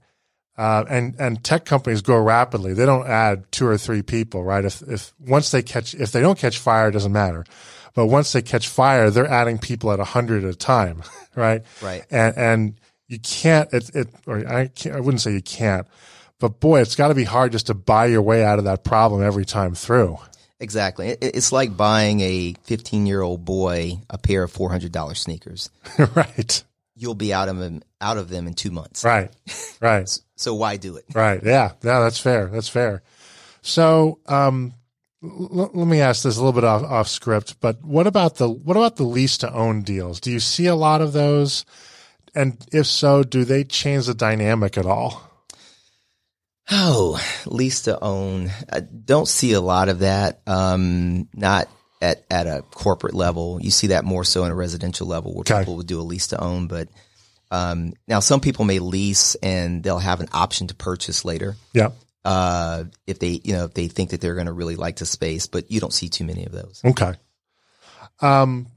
Uh, 0.58 0.84
and 0.90 1.16
and 1.20 1.44
tech 1.44 1.66
companies 1.66 2.02
grow 2.02 2.20
rapidly. 2.20 2.74
They 2.74 2.88
don't 2.88 3.06
add 3.06 3.52
two 3.52 3.68
or 3.68 3.78
three 3.78 4.02
people, 4.02 4.44
right? 4.44 4.66
If 4.66 4.82
if 4.82 5.14
once 5.20 5.52
they 5.52 5.62
catch, 5.62 5.94
if 5.94 6.12
they 6.12 6.22
don't 6.22 6.40
catch 6.40 6.58
fire, 6.58 6.88
it 6.90 6.94
doesn't 6.94 7.12
matter. 7.12 7.46
But 7.98 8.06
once 8.06 8.32
they 8.32 8.44
catch 8.44 8.68
fire, 8.68 9.10
they're 9.10 9.26
adding 9.26 9.58
people 9.58 9.92
at 9.92 10.00
a 10.00 10.04
hundred 10.04 10.44
at 10.44 10.52
a 10.52 10.56
time, 10.56 11.02
right? 11.36 11.64
Right. 11.82 12.06
And 12.12 12.38
and 12.38 12.74
you 13.08 13.18
can't. 13.18 13.74
It 13.74 13.90
it 13.96 14.10
or 14.28 14.48
I 14.48 14.68
can't, 14.68 14.96
I 14.96 15.00
wouldn't 15.00 15.20
say 15.20 15.34
you 15.34 15.42
can't, 15.42 15.88
but 16.38 16.60
boy, 16.60 16.82
it's 16.82 16.96
got 16.96 17.08
to 17.08 17.16
be 17.16 17.24
hard 17.24 17.54
just 17.54 17.66
to 17.68 17.74
buy 17.74 18.06
your 18.06 18.22
way 18.22 18.46
out 18.46 18.60
of 18.60 18.66
that 18.66 18.84
problem 18.84 19.24
every 19.24 19.46
time 19.46 19.74
through. 19.74 20.20
Exactly. 20.60 21.08
It's 21.10 21.52
like 21.52 21.76
buying 21.76 22.20
a 22.20 22.54
15 22.66 23.08
year 23.08 23.24
old 23.24 23.44
boy 23.44 23.94
a 24.12 24.20
pair 24.20 24.44
of 24.44 24.54
$400 24.54 25.18
sneakers. 25.18 25.72
right. 26.16 26.64
You'll 26.96 27.16
be 27.16 27.34
out 27.34 27.50
of 27.50 27.58
them, 27.58 27.82
out 28.00 28.18
of 28.18 28.30
them 28.30 28.46
in 28.46 28.54
two 28.54 28.70
months. 28.70 29.04
Right. 29.04 29.32
Right. 29.82 30.08
so 30.36 30.54
why 30.54 30.78
do 30.78 30.98
it? 30.98 31.06
Right. 31.16 31.42
Yeah. 31.44 31.72
Yeah. 31.84 32.02
That's 32.02 32.20
fair. 32.20 32.46
That's 32.46 32.70
fair. 32.70 33.02
So, 33.64 34.20
um, 34.28 34.74
let 35.22 35.74
me 35.74 36.00
ask 36.00 36.24
this 36.24 36.38
a 36.38 36.40
little 36.40 36.54
bit 36.54 36.64
off, 36.64 36.84
off 36.84 37.08
script, 37.08 37.60
but 37.60 37.84
what 37.84 38.08
about 38.08 38.36
the 38.36 38.48
what 38.48 38.78
about 38.78 38.98
the 38.98 39.04
lease 39.04 39.38
to 39.40 39.52
own 39.52 39.82
deals? 39.82 40.20
Do 40.20 40.32
you 40.32 40.40
see 40.40 40.68
a 40.68 40.76
lot 40.76 41.02
of 41.02 41.14
those? 41.14 41.66
And 42.36 42.64
if 42.72 42.86
so, 42.86 43.24
do 43.24 43.44
they 43.44 43.64
change 43.64 44.06
the 44.06 44.14
dynamic 44.14 44.78
at 44.78 44.86
all? 44.86 45.24
Oh, 46.70 47.20
lease 47.46 47.84
to 47.84 48.00
own. 48.04 48.52
I 48.72 48.82
don't 48.82 49.28
see 49.28 49.54
a 49.54 49.62
lot 49.62 49.90
of 49.90 50.00
that. 50.00 50.42
Um, 50.46 51.30
not 51.34 51.68
at, 52.00 52.24
at 52.30 52.46
a 52.46 52.62
corporate 52.70 53.16
level. 53.16 53.60
You 53.60 53.72
see 53.72 53.88
that 53.88 54.06
more 54.06 54.24
so 54.24 54.44
in 54.44 54.52
a 54.52 54.56
residential 54.56 55.08
level 55.08 55.34
where 55.34 55.42
okay. 55.42 55.60
people 55.60 55.78
would 55.78 55.88
do 55.88 56.00
a 56.00 56.04
lease 56.04 56.28
to 56.28 56.44
own. 56.44 56.68
But 56.68 56.90
um, 57.50 57.94
now 58.08 58.20
some 58.20 58.42
people 58.42 58.66
may 58.66 58.80
lease 58.80 59.36
and 59.36 59.82
they'll 59.82 59.98
have 59.98 60.20
an 60.20 60.28
option 60.34 60.68
to 60.68 60.76
purchase 60.76 61.26
later. 61.26 61.56
Yeah 61.74 61.90
uh, 62.28 62.84
if 63.08 63.20
they, 63.20 63.40
you 63.46 63.54
know, 63.54 63.64
if 63.64 63.74
they 63.74 63.88
think 63.88 64.10
that 64.10 64.20
they're 64.20 64.34
going 64.36 64.48
to 64.48 64.54
really 64.54 64.76
like 64.76 64.98
the 64.98 65.06
space, 65.06 65.48
but 65.48 65.72
you 65.72 65.80
don't 65.80 65.94
see 65.94 66.10
too 66.10 66.26
many 66.26 66.46
of 66.46 66.52
those. 66.52 66.82
Okay. 66.84 67.14
Um, 68.20 68.68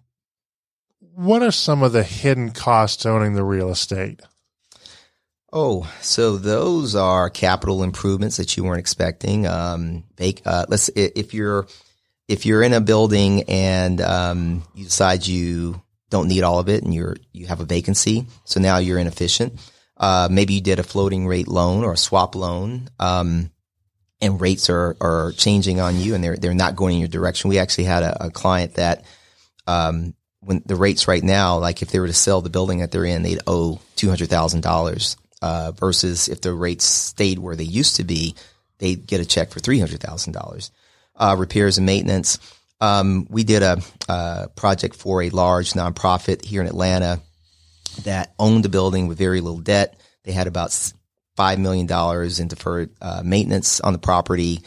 what 1.00 1.42
are 1.42 1.50
some 1.50 1.82
of 1.82 1.90
the 1.90 2.04
hidden 2.04 2.52
costs 2.52 3.04
owning 3.06 3.34
the 3.34 3.42
real 3.42 3.70
estate? 3.70 4.20
Oh, 5.52 5.92
so 6.00 6.36
those 6.36 6.94
are 6.94 7.28
capital 7.28 7.82
improvements 7.82 8.36
that 8.36 8.56
you 8.56 8.62
weren't 8.62 8.78
expecting. 8.78 9.48
Um, 9.48 10.04
vac- 10.16 10.46
uh, 10.46 10.66
let's 10.68 10.88
if 10.94 11.34
you're 11.34 11.66
if 12.28 12.46
you're 12.46 12.62
in 12.62 12.72
a 12.72 12.80
building 12.80 13.42
and 13.48 14.00
um, 14.00 14.62
you 14.76 14.84
decide 14.84 15.26
you 15.26 15.82
don't 16.08 16.28
need 16.28 16.44
all 16.44 16.60
of 16.60 16.68
it 16.68 16.84
and 16.84 16.94
you're 16.94 17.16
you 17.32 17.48
have 17.48 17.58
a 17.58 17.64
vacancy, 17.64 18.28
so 18.44 18.60
now 18.60 18.78
you're 18.78 19.00
inefficient. 19.00 19.58
Uh, 20.00 20.28
maybe 20.30 20.54
you 20.54 20.60
did 20.62 20.78
a 20.78 20.82
floating 20.82 21.26
rate 21.26 21.46
loan 21.46 21.84
or 21.84 21.92
a 21.92 21.96
swap 21.96 22.34
loan, 22.34 22.88
um, 22.98 23.50
and 24.22 24.40
rates 24.40 24.70
are 24.70 24.96
are 24.98 25.32
changing 25.32 25.78
on 25.78 25.98
you 26.00 26.14
and 26.14 26.24
they're 26.24 26.38
they're 26.38 26.54
not 26.54 26.74
going 26.74 26.94
in 26.94 27.00
your 27.00 27.08
direction. 27.08 27.50
We 27.50 27.58
actually 27.58 27.84
had 27.84 28.02
a, 28.02 28.26
a 28.26 28.30
client 28.30 28.74
that 28.74 29.04
um, 29.66 30.14
when 30.40 30.62
the 30.64 30.74
rates 30.74 31.06
right 31.06 31.22
now, 31.22 31.58
like 31.58 31.82
if 31.82 31.90
they 31.90 32.00
were 32.00 32.06
to 32.06 32.14
sell 32.14 32.40
the 32.40 32.48
building 32.48 32.78
that 32.78 32.90
they're 32.90 33.04
in, 33.04 33.22
they'd 33.22 33.42
owe 33.46 33.78
two 33.94 34.08
hundred 34.08 34.30
thousand 34.30 34.62
dollars 34.62 35.18
uh, 35.42 35.72
versus 35.72 36.28
if 36.28 36.40
the 36.40 36.54
rates 36.54 36.86
stayed 36.86 37.38
where 37.38 37.56
they 37.56 37.64
used 37.64 37.96
to 37.96 38.04
be, 38.04 38.34
they'd 38.78 39.06
get 39.06 39.20
a 39.20 39.26
check 39.26 39.50
for 39.50 39.60
three 39.60 39.78
hundred 39.78 40.00
thousand 40.00 40.34
uh, 40.34 40.40
dollars. 40.40 40.70
Repairs 41.36 41.76
and 41.76 41.84
maintenance. 41.84 42.38
Um, 42.80 43.26
we 43.28 43.44
did 43.44 43.62
a, 43.62 43.82
a, 44.08 44.48
project 44.56 44.96
for 44.96 45.22
a 45.22 45.28
large 45.28 45.74
nonprofit 45.74 46.42
here 46.42 46.62
in 46.62 46.66
Atlanta 46.66 47.20
that 48.04 48.34
owned 48.38 48.64
the 48.64 48.68
building 48.68 49.06
with 49.06 49.18
very 49.18 49.40
little 49.40 49.60
debt. 49.60 50.00
They 50.24 50.32
had 50.32 50.46
about 50.46 50.72
five 51.36 51.58
million 51.58 51.86
dollars 51.86 52.40
in 52.40 52.48
deferred 52.48 52.90
uh, 53.00 53.22
maintenance 53.24 53.80
on 53.80 53.92
the 53.92 53.98
property. 53.98 54.60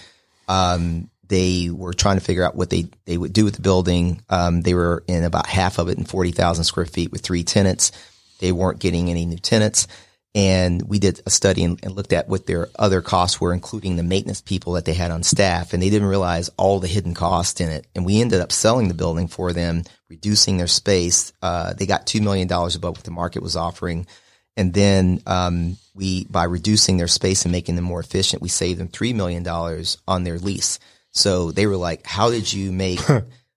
Um, 0.47 1.09
they 1.27 1.69
were 1.69 1.93
trying 1.93 2.17
to 2.17 2.23
figure 2.23 2.43
out 2.43 2.55
what 2.55 2.69
they 2.69 2.87
they 3.05 3.17
would 3.17 3.33
do 3.33 3.45
with 3.45 3.55
the 3.55 3.61
building. 3.61 4.21
Um, 4.29 4.61
they 4.61 4.73
were 4.73 5.03
in 5.07 5.23
about 5.23 5.47
half 5.47 5.77
of 5.77 5.89
it 5.89 5.97
in 5.97 6.05
forty 6.05 6.31
thousand 6.31 6.65
square 6.65 6.85
feet 6.85 7.11
with 7.11 7.21
three 7.21 7.43
tenants. 7.43 7.91
They 8.39 8.51
weren't 8.51 8.79
getting 8.79 9.09
any 9.09 9.25
new 9.25 9.37
tenants. 9.37 9.87
And 10.35 10.81
we 10.89 10.97
did 10.97 11.21
a 11.27 11.29
study 11.29 11.63
and, 11.63 11.79
and, 11.83 11.95
looked 11.95 12.11
at 12.11 12.27
what 12.27 12.47
their 12.47 12.67
other 12.79 13.01
costs 13.01 13.39
were, 13.39 13.53
including 13.53 13.97
the 13.97 14.03
maintenance 14.03 14.41
people 14.41 14.73
that 14.73 14.85
they 14.85 14.95
had 14.95 15.11
on 15.11 15.21
staff. 15.21 15.73
And 15.73 15.83
they 15.83 15.91
didn't 15.91 16.07
realize 16.07 16.49
all 16.57 16.79
the 16.79 16.87
hidden 16.87 17.13
costs 17.13 17.61
in 17.61 17.69
it. 17.69 17.85
And 17.93 18.03
we 18.03 18.19
ended 18.19 18.41
up 18.41 18.51
selling 18.51 18.87
the 18.87 18.95
building 18.95 19.27
for 19.27 19.53
them, 19.53 19.83
reducing 20.09 20.57
their 20.57 20.67
space. 20.67 21.33
Uh, 21.43 21.73
they 21.73 21.85
got 21.85 22.07
$2 22.07 22.19
million 22.19 22.51
above 22.51 22.95
what 22.95 23.03
the 23.03 23.11
market 23.11 23.43
was 23.43 23.55
offering. 23.55 24.07
And 24.57 24.73
then, 24.73 25.21
um, 25.27 25.77
we, 25.93 26.25
by 26.25 26.45
reducing 26.45 26.97
their 26.97 27.07
space 27.07 27.45
and 27.45 27.51
making 27.51 27.75
them 27.75 27.85
more 27.85 27.99
efficient, 27.99 28.41
we 28.41 28.49
saved 28.49 28.79
them 28.79 28.87
$3 28.87 29.13
million 29.13 29.47
on 30.07 30.23
their 30.23 30.39
lease. 30.39 30.79
So 31.11 31.51
they 31.51 31.67
were 31.67 31.77
like, 31.77 32.07
how 32.07 32.31
did 32.31 32.51
you 32.51 32.71
make, 32.71 32.99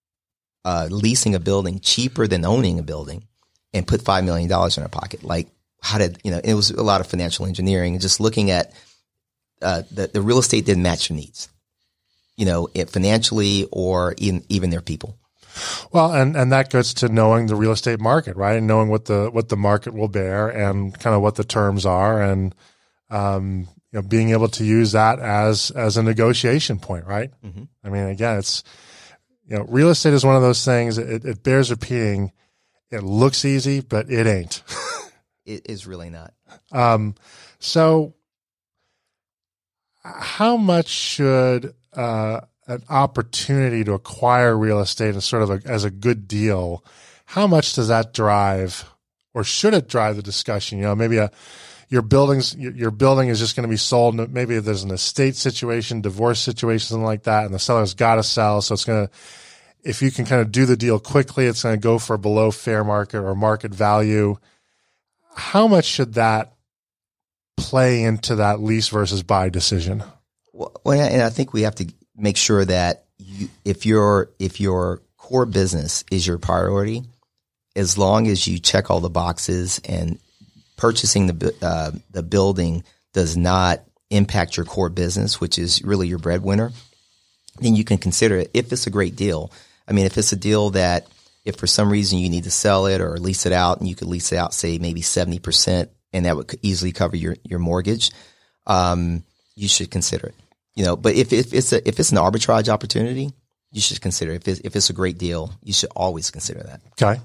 uh, 0.64 0.88
leasing 0.90 1.34
a 1.34 1.40
building 1.40 1.80
cheaper 1.80 2.26
than 2.26 2.44
owning 2.44 2.78
a 2.78 2.82
building 2.82 3.24
and 3.72 3.86
put 3.86 4.02
$5 4.02 4.24
million 4.24 4.46
in 4.50 4.82
our 4.82 4.88
pocket? 4.88 5.24
Like, 5.24 5.48
how 5.80 5.98
did 5.98 6.18
you 6.24 6.30
know? 6.30 6.40
It 6.42 6.54
was 6.54 6.70
a 6.70 6.82
lot 6.82 7.00
of 7.00 7.06
financial 7.06 7.46
engineering 7.46 7.94
and 7.94 8.02
just 8.02 8.20
looking 8.20 8.50
at 8.50 8.72
uh, 9.62 9.82
the 9.90 10.08
the 10.08 10.22
real 10.22 10.38
estate 10.38 10.66
didn't 10.66 10.82
match 10.82 11.10
your 11.10 11.16
needs, 11.16 11.48
you 12.36 12.46
know, 12.46 12.68
it 12.74 12.90
financially 12.90 13.68
or 13.72 14.14
even 14.18 14.44
even 14.48 14.70
their 14.70 14.80
people. 14.80 15.18
Well, 15.92 16.12
and 16.12 16.36
and 16.36 16.52
that 16.52 16.70
goes 16.70 16.94
to 16.94 17.08
knowing 17.08 17.46
the 17.46 17.56
real 17.56 17.72
estate 17.72 18.00
market, 18.00 18.36
right? 18.36 18.56
And 18.56 18.66
knowing 18.66 18.88
what 18.88 19.06
the 19.06 19.30
what 19.30 19.48
the 19.48 19.56
market 19.56 19.94
will 19.94 20.08
bear 20.08 20.48
and 20.48 20.98
kind 20.98 21.16
of 21.16 21.22
what 21.22 21.36
the 21.36 21.44
terms 21.44 21.86
are, 21.86 22.22
and 22.22 22.54
um, 23.10 23.68
you 23.92 24.00
know, 24.00 24.02
being 24.02 24.30
able 24.30 24.48
to 24.48 24.64
use 24.64 24.92
that 24.92 25.18
as 25.18 25.70
as 25.70 25.96
a 25.96 26.02
negotiation 26.02 26.78
point, 26.78 27.06
right? 27.06 27.30
Mm-hmm. 27.44 27.64
I 27.84 27.88
mean, 27.88 28.06
again, 28.06 28.38
it's 28.38 28.62
you 29.48 29.56
know, 29.56 29.64
real 29.68 29.90
estate 29.90 30.12
is 30.12 30.24
one 30.24 30.36
of 30.36 30.42
those 30.42 30.64
things. 30.64 30.98
It, 30.98 31.24
it 31.24 31.42
bears 31.42 31.70
repeating. 31.70 32.32
It 32.90 33.02
looks 33.02 33.44
easy, 33.44 33.80
but 33.80 34.10
it 34.10 34.26
ain't. 34.26 34.62
it 35.46 35.62
is 35.70 35.86
really 35.86 36.10
not. 36.10 36.34
Um, 36.72 37.14
so, 37.58 38.14
how 40.02 40.56
much 40.56 40.88
should 40.88 41.74
uh, 41.94 42.40
an 42.66 42.82
opportunity 42.88 43.84
to 43.84 43.92
acquire 43.92 44.56
real 44.56 44.80
estate 44.80 45.14
as 45.14 45.24
sort 45.24 45.42
of 45.42 45.50
a, 45.50 45.60
as 45.64 45.84
a 45.84 45.90
good 45.90 46.28
deal? 46.28 46.84
How 47.24 47.46
much 47.46 47.74
does 47.74 47.88
that 47.88 48.12
drive, 48.12 48.84
or 49.34 49.44
should 49.44 49.74
it 49.74 49.88
drive 49.88 50.16
the 50.16 50.22
discussion? 50.22 50.78
You 50.78 50.84
know, 50.84 50.94
maybe 50.94 51.16
a 51.18 51.30
your 51.88 52.02
buildings 52.02 52.54
your 52.56 52.90
building 52.90 53.28
is 53.28 53.38
just 53.38 53.54
going 53.54 53.62
to 53.62 53.72
be 53.72 53.76
sold. 53.76 54.14
Maybe 54.32 54.58
there's 54.58 54.82
an 54.82 54.90
estate 54.90 55.36
situation, 55.36 56.00
divorce 56.00 56.40
situation, 56.40 56.88
something 56.88 57.04
like 57.04 57.22
that, 57.24 57.44
and 57.44 57.54
the 57.54 57.60
seller's 57.60 57.94
got 57.94 58.16
to 58.16 58.22
sell, 58.22 58.60
so 58.60 58.74
it's 58.74 58.84
going 58.84 59.06
to 59.06 59.12
if 59.86 60.02
you 60.02 60.10
can 60.10 60.24
kind 60.24 60.42
of 60.42 60.50
do 60.50 60.66
the 60.66 60.76
deal 60.76 60.98
quickly, 60.98 61.46
it's 61.46 61.62
going 61.62 61.76
to 61.76 61.80
go 61.80 61.98
for 61.98 62.18
below 62.18 62.50
fair 62.50 62.82
market 62.82 63.18
or 63.18 63.36
market 63.36 63.72
value 63.72 64.36
how 65.36 65.68
much 65.68 65.84
should 65.84 66.14
that 66.14 66.54
play 67.56 68.02
into 68.02 68.36
that 68.36 68.60
lease 68.60 68.88
versus 68.88 69.22
buy 69.22 69.48
decision? 69.48 70.02
Well, 70.52 70.72
and 70.86 71.22
I 71.22 71.30
think 71.30 71.52
we 71.52 71.62
have 71.62 71.74
to 71.76 71.86
make 72.16 72.36
sure 72.36 72.64
that 72.64 73.04
you, 73.18 73.48
if 73.64 73.86
your 73.86 74.30
if 74.38 74.60
your 74.60 75.02
core 75.16 75.46
business 75.46 76.04
is 76.10 76.26
your 76.26 76.38
priority, 76.38 77.02
as 77.74 77.98
long 77.98 78.26
as 78.26 78.46
you 78.46 78.58
check 78.58 78.90
all 78.90 79.00
the 79.00 79.10
boxes 79.10 79.80
and 79.84 80.18
purchasing 80.76 81.26
the 81.26 81.54
uh, 81.62 81.90
the 82.10 82.22
building 82.22 82.84
does 83.12 83.36
not 83.36 83.82
impact 84.10 84.56
your 84.56 84.66
core 84.66 84.88
business, 84.88 85.40
which 85.40 85.58
is 85.58 85.82
really 85.82 86.08
your 86.08 86.18
breadwinner, 86.18 86.72
then 87.60 87.76
you 87.76 87.84
can 87.84 87.98
consider 87.98 88.38
it 88.38 88.50
if 88.54 88.72
it's 88.72 88.86
a 88.86 88.90
great 88.90 89.16
deal. 89.16 89.52
I 89.88 89.92
mean, 89.92 90.06
if 90.06 90.16
it's 90.16 90.32
a 90.32 90.36
deal 90.36 90.70
that 90.70 91.06
if 91.46 91.56
for 91.56 91.66
some 91.66 91.90
reason 91.90 92.18
you 92.18 92.28
need 92.28 92.44
to 92.44 92.50
sell 92.50 92.86
it 92.86 93.00
or 93.00 93.16
lease 93.18 93.46
it 93.46 93.52
out 93.52 93.78
and 93.78 93.88
you 93.88 93.94
could 93.94 94.08
lease 94.08 94.32
it 94.32 94.36
out, 94.36 94.52
say 94.52 94.78
maybe 94.78 95.00
70% 95.00 95.88
and 96.12 96.26
that 96.26 96.36
would 96.36 96.54
easily 96.62 96.92
cover 96.92 97.16
your, 97.16 97.36
your 97.44 97.58
mortgage, 97.58 98.10
um, 98.66 99.24
you 99.54 99.68
should 99.68 99.90
consider 99.90 100.26
it. 100.26 100.34
You 100.74 100.84
know, 100.84 100.96
but 100.96 101.14
if, 101.14 101.32
if 101.32 101.54
it's 101.54 101.72
a, 101.72 101.86
if 101.88 101.98
it's 101.98 102.12
an 102.12 102.18
arbitrage 102.18 102.68
opportunity, 102.68 103.30
you 103.72 103.80
should 103.80 104.00
consider 104.00 104.32
it. 104.32 104.42
If 104.42 104.48
it's, 104.48 104.60
if 104.60 104.76
it's 104.76 104.90
a 104.90 104.92
great 104.92 105.18
deal, 105.18 105.52
you 105.62 105.72
should 105.72 105.90
always 105.96 106.30
consider 106.30 106.62
that. 106.64 106.80
Okay. 107.00 107.20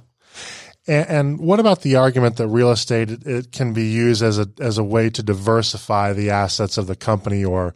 And, 0.88 1.39
what 1.39 1.60
about 1.60 1.81
the 1.81 1.97
argument 1.97 2.38
that 2.38 2.47
real 2.47 2.71
estate 2.71 3.12
it, 3.12 3.27
it 3.27 3.51
can 3.51 3.73
be 3.73 3.88
used 3.88 4.23
as 4.23 4.39
a 4.39 4.47
as 4.60 4.79
a 4.79 4.84
way 4.84 5.12
to 5.12 5.21
diversify 5.21 6.13
the 6.13 6.31
assets 6.31 6.77
of 6.77 6.88
the 6.88 6.95
company 6.95 7.45
or 7.45 7.75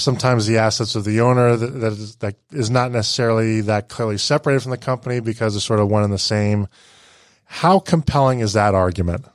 sometimes 0.00 0.46
the 0.46 0.58
assets 0.58 0.94
of 0.94 1.04
the 1.04 1.20
owner 1.20 1.56
that, 1.56 1.66
that, 1.66 1.92
is, 1.92 2.16
that 2.16 2.36
is 2.50 2.70
not 2.70 2.90
necessarily 2.90 3.60
that 3.62 3.88
clearly 3.88 4.18
separated 4.18 4.62
from 4.62 4.70
the 4.70 4.78
company 4.78 5.20
because 5.20 5.54
it's 5.54 5.64
sort 5.64 5.80
of 5.80 5.88
one 5.88 6.02
and 6.02 6.12
the 6.12 6.18
same. 6.18 6.66
How 7.44 7.78
compelling 7.78 8.40
is 8.40 8.54
that 8.54 8.74
argument? 8.74 9.26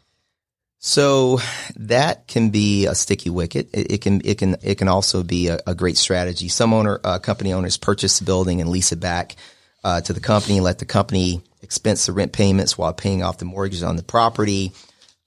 So 0.79 1.39
that 1.77 2.27
can 2.27 2.49
be 2.51 2.85
a 2.85 2.93
sticky 2.93 3.29
wicket. 3.29 3.69
It, 3.73 3.93
it 3.93 4.01
can 4.01 4.21
it 4.23 4.37
can 4.37 4.55
it 4.61 4.77
can 4.77 4.87
also 4.87 5.23
be 5.23 5.47
a, 5.47 5.59
a 5.65 5.73
great 5.73 5.97
strategy. 5.97 6.47
Some 6.47 6.73
owner 6.73 6.99
uh, 7.03 7.19
company 7.19 7.53
owners 7.53 7.77
purchase 7.77 8.19
the 8.19 8.25
building 8.25 8.61
and 8.61 8.69
lease 8.69 8.91
it 8.91 8.99
back 8.99 9.35
uh, 9.83 10.01
to 10.01 10.13
the 10.13 10.19
company 10.19 10.59
let 10.59 10.79
the 10.79 10.85
company 10.85 11.41
expense 11.61 12.05
the 12.05 12.11
rent 12.11 12.33
payments 12.33 12.77
while 12.77 12.93
paying 12.93 13.23
off 13.23 13.39
the 13.39 13.45
mortgages 13.45 13.83
on 13.83 13.95
the 13.95 14.03
property. 14.03 14.73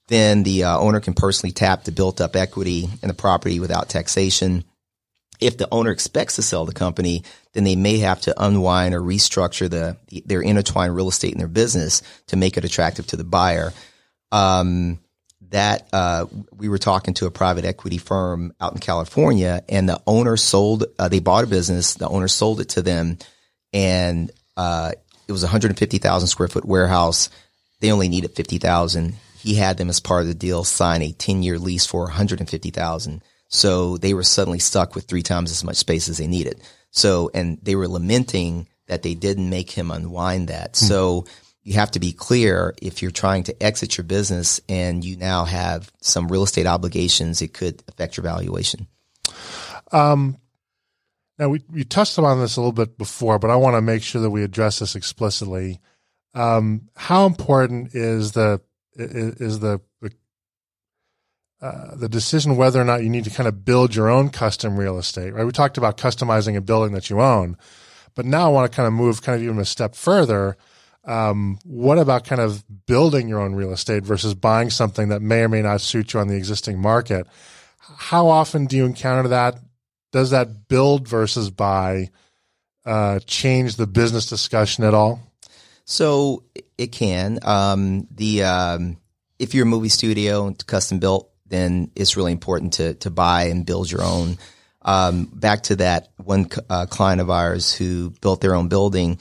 Then 0.07 0.43
the 0.43 0.63
uh, 0.63 0.79
owner 0.79 0.99
can 0.99 1.13
personally 1.13 1.51
tap 1.51 1.83
the 1.83 1.91
built 1.91 2.21
up 2.21 2.35
equity 2.35 2.89
in 3.01 3.09
the 3.09 3.13
property 3.13 3.59
without 3.59 3.89
taxation 3.89 4.63
if 5.39 5.57
the 5.57 5.67
owner 5.71 5.91
expects 5.91 6.35
to 6.35 6.41
sell 6.41 6.65
the 6.65 6.73
company, 6.73 7.23
then 7.53 7.63
they 7.63 7.75
may 7.75 7.99
have 7.99 8.21
to 8.21 8.43
unwind 8.43 8.93
or 8.93 9.01
restructure 9.01 9.69
the 9.69 9.97
their 10.25 10.41
intertwined 10.41 10.95
real 10.95 11.09
estate 11.09 11.31
in 11.31 11.37
their 11.37 11.47
business 11.47 12.01
to 12.27 12.37
make 12.37 12.57
it 12.57 12.65
attractive 12.65 13.07
to 13.07 13.17
the 13.17 13.23
buyer. 13.23 13.73
Um, 14.31 14.99
that 15.51 15.87
uh, 15.93 16.27
we 16.55 16.69
were 16.69 16.77
talking 16.77 17.15
to 17.15 17.25
a 17.25 17.31
private 17.31 17.65
equity 17.65 17.97
firm 17.97 18.53
out 18.61 18.73
in 18.73 18.79
California, 18.79 19.63
and 19.67 19.89
the 19.89 20.01
owner 20.05 20.37
sold. 20.37 20.85
Uh, 20.99 21.07
they 21.07 21.19
bought 21.19 21.43
a 21.43 21.47
business. 21.47 21.95
The 21.95 22.07
owner 22.07 22.27
sold 22.27 22.59
it 22.59 22.69
to 22.69 22.81
them, 22.81 23.17
and 23.73 24.31
uh, 24.57 24.91
it 25.27 25.31
was 25.31 25.43
a 25.43 25.47
150,000 25.47 26.27
square 26.27 26.47
foot 26.47 26.65
warehouse. 26.65 27.29
They 27.79 27.91
only 27.91 28.09
needed 28.09 28.35
50,000. 28.35 29.15
He 29.39 29.55
had 29.55 29.77
them 29.77 29.89
as 29.89 29.99
part 29.99 30.21
of 30.21 30.27
the 30.27 30.33
deal 30.33 30.63
sign 30.63 31.01
a 31.01 31.13
10 31.13 31.43
year 31.43 31.57
lease 31.57 31.85
for 31.85 32.03
150,000. 32.03 33.21
So 33.49 33.97
they 33.97 34.13
were 34.13 34.23
suddenly 34.23 34.59
stuck 34.59 34.95
with 34.95 35.05
three 35.05 35.23
times 35.23 35.51
as 35.51 35.63
much 35.63 35.77
space 35.77 36.07
as 36.07 36.17
they 36.17 36.27
needed. 36.27 36.61
So, 36.91 37.29
and 37.33 37.59
they 37.61 37.75
were 37.75 37.87
lamenting 37.87 38.67
that 38.87 39.03
they 39.03 39.15
didn't 39.15 39.49
make 39.49 39.71
him 39.71 39.91
unwind 39.91 40.47
that. 40.47 40.77
Hmm. 40.77 40.85
So 40.85 41.25
you 41.63 41.73
have 41.73 41.91
to 41.91 41.99
be 41.99 42.11
clear 42.11 42.73
if 42.81 43.01
you're 43.01 43.11
trying 43.11 43.43
to 43.43 43.63
exit 43.63 43.97
your 43.97 44.05
business 44.05 44.61
and 44.69 45.03
you 45.03 45.17
now 45.17 45.45
have 45.45 45.91
some 46.01 46.27
real 46.27 46.43
estate 46.43 46.65
obligations, 46.65 47.41
it 47.41 47.53
could 47.53 47.83
affect 47.87 48.17
your 48.17 48.23
valuation. 48.23 48.87
Um, 49.91 50.37
now 51.37 51.49
we, 51.49 51.63
we 51.69 51.83
touched 51.83 52.17
on 52.19 52.39
this 52.39 52.57
a 52.57 52.61
little 52.61 52.71
bit 52.71 52.97
before, 52.97 53.39
but 53.39 53.49
I 53.49 53.55
want 53.55 53.75
to 53.75 53.81
make 53.81 54.03
sure 54.03 54.21
that 54.21 54.29
we 54.29 54.43
address 54.43 54.79
this 54.79 54.95
explicitly. 54.95 55.79
Um, 56.33 56.89
how 56.95 57.25
important 57.25 57.95
is 57.95 58.33
the 58.33 58.61
is 58.95 59.59
the, 59.59 59.79
the 60.01 60.11
uh, 61.61 61.95
the 61.95 62.07
decision 62.07 62.55
whether 62.55 62.79
or 62.79 62.85
not 62.85 63.03
you 63.03 63.09
need 63.09 63.25
to 63.25 63.29
kind 63.29 63.47
of 63.47 63.65
build 63.65 63.93
your 63.93 64.09
own 64.09 64.29
custom 64.29 64.77
real 64.77 64.97
estate, 64.97 65.33
right? 65.33 65.45
We 65.45 65.51
talked 65.51 65.77
about 65.77 65.97
customizing 65.97 66.55
a 66.55 66.61
building 66.61 66.93
that 66.93 67.09
you 67.09 67.19
own, 67.19 67.57
but 68.15 68.25
now 68.25 68.45
I 68.45 68.49
want 68.49 68.71
to 68.71 68.75
kind 68.75 68.87
of 68.87 68.93
move 68.93 69.21
kind 69.21 69.35
of 69.35 69.43
even 69.43 69.59
a 69.59 69.65
step 69.65 69.95
further. 69.95 70.57
Um, 71.03 71.59
what 71.63 71.97
about 71.97 72.25
kind 72.25 72.41
of 72.41 72.63
building 72.85 73.27
your 73.27 73.39
own 73.39 73.55
real 73.55 73.71
estate 73.71 74.03
versus 74.03 74.33
buying 74.33 74.69
something 74.69 75.09
that 75.09 75.21
may 75.21 75.41
or 75.41 75.49
may 75.49 75.61
not 75.61 75.81
suit 75.81 76.13
you 76.13 76.19
on 76.19 76.27
the 76.27 76.35
existing 76.35 76.79
market? 76.79 77.27
How 77.79 78.27
often 78.27 78.65
do 78.65 78.77
you 78.77 78.85
encounter 78.85 79.29
that? 79.29 79.57
Does 80.11 80.29
that 80.31 80.67
build 80.67 81.07
versus 81.07 81.49
buy 81.49 82.09
uh, 82.85 83.19
change 83.19 83.75
the 83.75 83.87
business 83.87 84.27
discussion 84.27 84.83
at 84.83 84.93
all? 84.93 85.19
So 85.85 86.43
it 86.77 86.91
can. 86.91 87.39
Um, 87.41 88.07
the 88.11 88.43
um, 88.43 88.97
if 89.39 89.53
you're 89.53 89.65
a 89.65 89.69
movie 89.69 89.89
studio 89.89 90.45
and 90.47 90.67
custom 90.67 90.99
built, 90.99 91.28
then 91.49 91.91
it's 91.95 92.15
really 92.15 92.31
important 92.31 92.73
to 92.73 92.93
to 92.95 93.09
buy 93.09 93.43
and 93.43 93.65
build 93.65 93.91
your 93.91 94.03
own. 94.03 94.37
Um, 94.81 95.25
back 95.25 95.63
to 95.63 95.75
that 95.77 96.09
one 96.17 96.49
uh, 96.69 96.85
client 96.85 97.21
of 97.21 97.29
ours 97.29 97.73
who 97.73 98.11
built 98.21 98.41
their 98.41 98.55
own 98.55 98.69
building. 98.69 99.19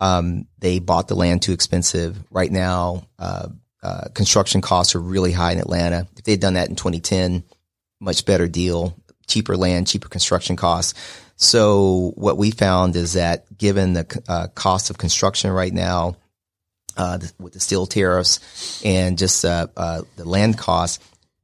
Um, 0.00 0.46
they 0.58 0.78
bought 0.78 1.08
the 1.08 1.16
land 1.16 1.42
too 1.42 1.52
expensive. 1.52 2.16
Right 2.30 2.52
now, 2.52 3.06
uh, 3.18 3.48
uh, 3.82 4.08
construction 4.14 4.60
costs 4.60 4.94
are 4.94 5.00
really 5.00 5.32
high 5.32 5.52
in 5.52 5.58
Atlanta. 5.58 6.06
If 6.16 6.24
they'd 6.24 6.40
done 6.40 6.54
that 6.54 6.68
in 6.68 6.76
2010, 6.76 7.42
much 8.00 8.24
better 8.26 8.48
deal, 8.48 8.96
cheaper 9.26 9.56
land, 9.56 9.86
cheaper 9.86 10.08
construction 10.08 10.56
costs. 10.56 10.94
So 11.36 12.12
what 12.16 12.36
we 12.36 12.50
found 12.50 12.96
is 12.96 13.14
that 13.14 13.56
given 13.56 13.92
the 13.92 14.22
uh, 14.28 14.48
cost 14.54 14.90
of 14.90 14.98
construction 14.98 15.50
right 15.50 15.72
now, 15.72 16.16
uh, 16.96 17.18
with 17.38 17.52
the 17.52 17.60
steel 17.60 17.86
tariffs 17.86 18.82
and 18.84 19.16
just 19.16 19.44
uh, 19.44 19.68
the 20.16 20.24
land 20.24 20.58
costs, 20.58 20.98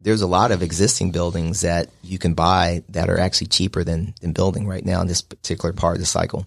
there's 0.05 0.23
a 0.23 0.27
lot 0.27 0.53
of 0.53 0.62
existing 0.62 1.11
buildings 1.11 1.62
that 1.62 1.88
you 2.03 2.19
can 2.19 2.35
buy 2.35 2.85
that 2.90 3.11
are 3.11 3.19
actually 3.19 3.49
cheaper 3.49 3.83
than 3.83 4.14
than 4.21 4.33
building 4.33 4.67
right 4.67 4.85
now 4.85 5.01
in 5.01 5.09
this 5.09 5.23
particular 5.23 5.73
part 5.73 5.97
of 5.97 6.01
the 6.01 6.07
cycle. 6.07 6.47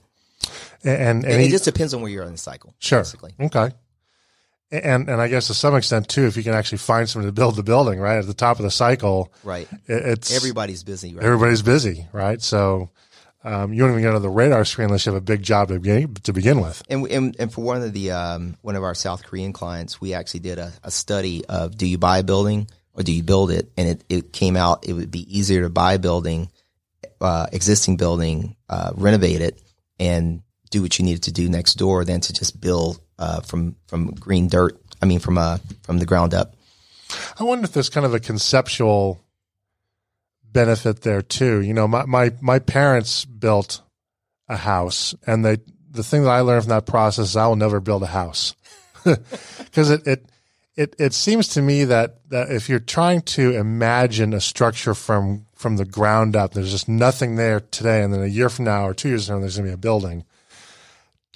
And, 0.83 1.01
and, 1.01 1.25
and 1.25 1.41
it 1.41 1.49
just 1.49 1.65
depends 1.65 1.93
on 1.93 2.01
where 2.01 2.11
you're 2.11 2.23
in 2.23 2.31
the 2.31 2.37
cycle. 2.37 2.73
Sure. 2.79 2.99
Basically. 2.99 3.33
Okay. 3.39 3.71
And 4.69 5.09
and 5.09 5.21
I 5.21 5.27
guess 5.27 5.47
to 5.47 5.53
some 5.53 5.75
extent 5.75 6.07
too, 6.07 6.25
if 6.25 6.37
you 6.37 6.43
can 6.43 6.53
actually 6.53 6.79
find 6.79 7.09
someone 7.09 7.27
to 7.27 7.33
build 7.33 7.55
the 7.55 7.63
building 7.63 7.99
right 7.99 8.17
at 8.17 8.27
the 8.27 8.33
top 8.33 8.59
of 8.59 8.63
the 8.63 8.71
cycle, 8.71 9.33
right? 9.43 9.67
It's 9.87 10.35
everybody's 10.35 10.83
busy. 10.83 11.15
Right? 11.15 11.25
Everybody's 11.25 11.61
busy, 11.61 12.07
right? 12.11 12.41
So 12.41 12.91
um, 13.43 13.71
you 13.71 13.79
don't 13.79 13.91
even 13.91 14.01
get 14.01 14.13
on 14.13 14.21
the 14.21 14.29
radar 14.29 14.65
screen 14.65 14.87
unless 14.87 15.05
you 15.05 15.13
have 15.13 15.21
a 15.21 15.25
big 15.25 15.41
job 15.41 15.69
to 15.69 15.79
begin 15.79 16.13
to 16.15 16.33
begin 16.33 16.59
with. 16.59 16.83
And 16.89 17.09
and, 17.09 17.35
and 17.39 17.53
for 17.53 17.61
one 17.61 17.81
of 17.81 17.93
the 17.93 18.11
um, 18.11 18.57
one 18.61 18.75
of 18.75 18.83
our 18.83 18.93
South 18.93 19.23
Korean 19.23 19.53
clients, 19.53 20.01
we 20.01 20.13
actually 20.13 20.41
did 20.41 20.59
a, 20.59 20.73
a, 20.83 20.91
study 20.91 21.45
of 21.45 21.77
do 21.77 21.87
you 21.87 21.97
buy 21.97 22.17
a 22.17 22.23
building 22.23 22.67
or 22.97 23.03
do 23.03 23.13
you 23.13 23.23
build 23.23 23.51
it, 23.51 23.71
and 23.77 23.87
it, 23.87 24.03
it 24.09 24.33
came 24.33 24.57
out 24.57 24.87
it 24.87 24.93
would 24.93 25.11
be 25.11 25.37
easier 25.37 25.61
to 25.61 25.69
buy 25.69 25.93
a 25.93 25.99
building, 25.99 26.49
uh, 27.21 27.47
existing 27.51 27.95
building, 27.95 28.55
uh, 28.69 28.91
renovate 28.95 29.41
it, 29.41 29.61
and 29.99 30.41
do 30.71 30.81
what 30.81 30.97
you 30.97 31.05
needed 31.05 31.23
to 31.23 31.31
do 31.31 31.47
next 31.47 31.75
door 31.75 32.03
than 32.03 32.19
to 32.21 32.33
just 32.33 32.59
build 32.59 32.99
uh, 33.19 33.41
from 33.41 33.75
from 33.87 34.11
green 34.11 34.47
dirt. 34.47 34.79
I 35.01 35.05
mean, 35.05 35.19
from 35.19 35.37
uh, 35.37 35.59
from 35.83 35.99
the 35.99 36.05
ground 36.05 36.33
up. 36.33 36.55
I 37.39 37.43
wonder 37.43 37.63
if 37.63 37.71
there's 37.71 37.89
kind 37.89 38.05
of 38.05 38.13
a 38.13 38.19
conceptual 38.19 39.21
benefit 40.43 41.01
there 41.01 41.21
too. 41.21 41.61
You 41.61 41.73
know, 41.73 41.87
my 41.87 42.05
my 42.05 42.31
my 42.41 42.59
parents 42.59 43.25
built 43.25 43.81
a 44.49 44.57
house, 44.57 45.13
and 45.25 45.45
they 45.45 45.57
the 45.91 46.03
thing 46.03 46.23
that 46.23 46.31
I 46.31 46.41
learned 46.41 46.63
from 46.63 46.71
that 46.71 46.85
process 46.85 47.29
is 47.29 47.35
I 47.35 47.47
will 47.47 47.55
never 47.55 47.79
build 47.79 48.03
a 48.03 48.07
house 48.07 48.55
because 49.03 49.89
it, 49.89 50.07
it 50.07 50.25
it 50.77 50.95
it 50.97 51.13
seems 51.13 51.49
to 51.49 51.61
me 51.61 51.83
that 51.85 52.29
that 52.29 52.51
if 52.51 52.69
you're 52.69 52.79
trying 52.79 53.21
to 53.21 53.53
imagine 53.55 54.33
a 54.33 54.39
structure 54.39 54.93
from 54.93 55.45
from 55.55 55.77
the 55.77 55.85
ground 55.85 56.35
up, 56.35 56.53
there's 56.53 56.71
just 56.71 56.87
nothing 56.87 57.35
there 57.35 57.59
today, 57.59 58.03
and 58.03 58.13
then 58.13 58.21
a 58.21 58.27
year 58.27 58.49
from 58.49 58.65
now 58.65 58.87
or 58.87 58.93
two 58.93 59.09
years 59.09 59.27
from 59.27 59.37
now, 59.37 59.41
there's 59.41 59.57
going 59.57 59.65
to 59.65 59.71
be 59.71 59.73
a 59.73 59.77
building 59.77 60.23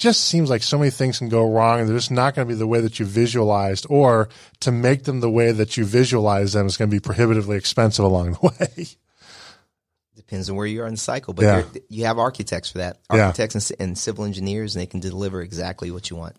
just 0.01 0.25
seems 0.25 0.49
like 0.49 0.63
so 0.63 0.79
many 0.79 0.89
things 0.89 1.19
can 1.19 1.29
go 1.29 1.47
wrong 1.47 1.79
and 1.79 1.87
they're 1.87 1.95
just 1.95 2.09
not 2.09 2.33
going 2.33 2.47
to 2.47 2.51
be 2.51 2.57
the 2.57 2.67
way 2.67 2.81
that 2.81 2.99
you 2.99 3.05
visualized 3.05 3.85
or 3.87 4.29
to 4.59 4.71
make 4.71 5.03
them 5.03 5.19
the 5.19 5.29
way 5.29 5.51
that 5.51 5.77
you 5.77 5.85
visualize 5.85 6.53
them 6.53 6.65
is 6.65 6.75
going 6.75 6.89
to 6.89 6.95
be 6.95 6.99
prohibitively 6.99 7.55
expensive 7.55 8.03
along 8.03 8.33
the 8.33 8.39
way. 8.59 8.87
Depends 10.15 10.49
on 10.49 10.55
where 10.55 10.65
you 10.65 10.81
are 10.81 10.87
in 10.87 10.93
the 10.93 10.99
cycle, 10.99 11.33
but 11.33 11.43
yeah. 11.43 11.63
you 11.87 12.05
have 12.05 12.17
architects 12.17 12.71
for 12.71 12.79
that, 12.79 12.97
architects 13.09 13.69
yeah. 13.69 13.75
and, 13.79 13.89
and 13.89 13.97
civil 13.97 14.25
engineers, 14.25 14.75
and 14.75 14.81
they 14.81 14.87
can 14.87 15.01
deliver 15.01 15.41
exactly 15.41 15.91
what 15.91 16.09
you 16.09 16.15
want. 16.15 16.35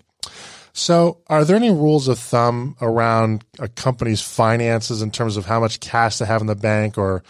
So, 0.75 1.19
are 1.27 1.45
there 1.45 1.57
any 1.57 1.71
rules 1.71 2.09
of 2.09 2.19
thumb 2.19 2.77
around 2.81 3.45
a 3.59 3.69
company's 3.69 4.23
finances 4.23 5.03
in 5.03 5.11
terms 5.11 5.37
of 5.37 5.45
how 5.45 5.61
much 5.61 5.81
cash 5.81 6.19
they 6.19 6.25
have 6.25 6.41
in 6.41 6.47
the 6.47 6.55
bank 6.55 6.97
or 6.97 7.23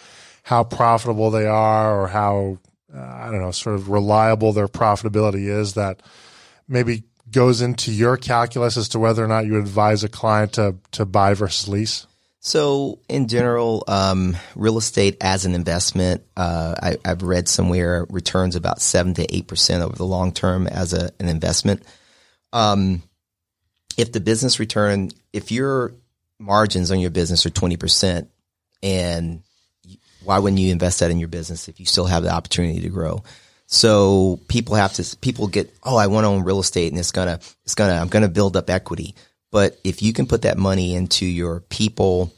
how 0.45 0.63
profitable 0.65 1.31
they 1.31 1.47
are 1.47 2.01
or 2.01 2.09
how 2.09 2.59
uh, 2.95 3.01
I 3.01 3.31
don't 3.31 3.41
know, 3.41 3.51
sort 3.53 3.77
of 3.77 3.89
reliable 3.89 4.53
their 4.53 4.69
profitability 4.69 5.49
is 5.49 5.75
that 5.75 6.03
maybe 6.69 7.05
goes 7.31 7.63
into 7.63 7.91
your 7.91 8.17
calculus 8.17 8.77
as 8.77 8.91
to 8.91 8.99
whether 8.99 9.25
or 9.25 9.29
not 9.29 9.47
you 9.47 9.59
advise 9.59 10.05
a 10.05 10.09
client 10.09 10.55
to 10.55 10.77
to 10.93 11.07
buy 11.07 11.35
versus 11.35 11.69
lease? 11.69 12.07
So, 12.45 12.99
in 13.09 13.29
general, 13.29 13.85
um, 13.87 14.37
real 14.57 14.77
estate 14.77 15.17
as 15.21 15.45
an 15.45 15.55
investment, 15.55 16.25
uh, 16.37 16.75
I, 16.83 16.97
have 17.05 17.23
read 17.23 17.49
somewhere 17.49 18.05
returns 18.11 18.57
about 18.57 18.83
seven 18.83 19.15
to 19.15 19.35
eight 19.35 19.47
percent 19.47 19.83
over 19.83 19.95
the 19.95 20.05
long 20.05 20.33
term 20.33 20.67
as 20.67 20.93
a, 20.93 21.11
an 21.21 21.29
investment. 21.29 21.85
Um, 22.53 23.03
if 23.97 24.13
the 24.13 24.21
business 24.21 24.61
return, 24.61 25.11
if 25.33 25.53
your 25.53 25.93
margins 26.39 26.91
on 26.91 27.01
your 27.01 27.11
business 27.11 27.47
are 27.47 27.51
twenty 27.51 27.77
percent, 27.77 28.29
and 28.83 29.43
why 30.25 30.39
wouldn't 30.39 30.61
you 30.61 30.73
invest 30.73 31.01
that 31.01 31.11
in 31.11 31.19
your 31.19 31.29
business 31.29 31.69
if 31.69 31.81
you 31.81 31.87
still 31.87 32.07
have 32.07 32.23
the 32.23 32.33
opportunity 32.33 32.81
to 32.81 32.89
grow? 32.89 33.23
So 33.67 34.39
people 34.49 34.75
have 34.75 34.93
to, 34.95 35.17
people 35.17 35.47
get, 35.47 35.75
oh, 35.83 35.97
I 35.97 36.07
want 36.09 36.25
to 36.25 36.29
own 36.29 36.45
real 36.45 36.61
estate 36.61 36.93
and 36.93 36.99
it's 36.99 37.11
gonna, 37.11 37.41
it's 37.65 37.75
gonna, 37.75 37.95
I'm 37.95 38.09
gonna 38.09 38.29
build 38.29 38.57
up 38.57 38.69
equity. 38.69 39.15
But 39.51 39.79
if 39.83 40.03
you 40.03 40.13
can 40.13 40.27
put 40.27 40.43
that 40.43 40.59
money 40.59 40.95
into 40.95 41.27
your 41.27 41.61
people, 41.61 42.33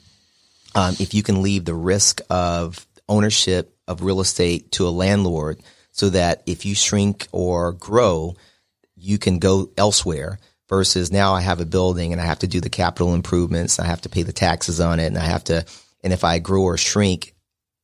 um, 0.74 0.94
if 1.00 1.12
you 1.12 1.22
can 1.22 1.42
leave 1.42 1.64
the 1.64 1.74
risk 1.74 2.20
of 2.30 2.86
ownership 3.08 3.76
of 3.86 4.02
real 4.02 4.20
estate 4.20 4.72
to 4.72 4.86
a 4.86 4.90
landlord 4.90 5.60
so 5.90 6.10
that 6.10 6.42
if 6.46 6.64
you 6.64 6.74
shrink 6.74 7.28
or 7.32 7.72
grow, 7.72 8.36
you 8.96 9.18
can 9.18 9.38
go 9.38 9.70
elsewhere 9.76 10.38
versus 10.68 11.12
now 11.12 11.34
I 11.34 11.40
have 11.40 11.60
a 11.60 11.66
building 11.66 12.12
and 12.12 12.20
I 12.20 12.24
have 12.24 12.40
to 12.40 12.46
do 12.46 12.60
the 12.60 12.70
capital 12.70 13.14
improvements. 13.14 13.78
And 13.78 13.86
I 13.86 13.90
have 13.90 14.02
to 14.02 14.08
pay 14.08 14.22
the 14.22 14.32
taxes 14.32 14.80
on 14.80 15.00
it 15.00 15.06
and 15.06 15.18
I 15.18 15.24
have 15.24 15.44
to, 15.44 15.64
and 16.02 16.12
if 16.12 16.24
I 16.24 16.38
grow 16.38 16.62
or 16.62 16.76
shrink, 16.76 17.34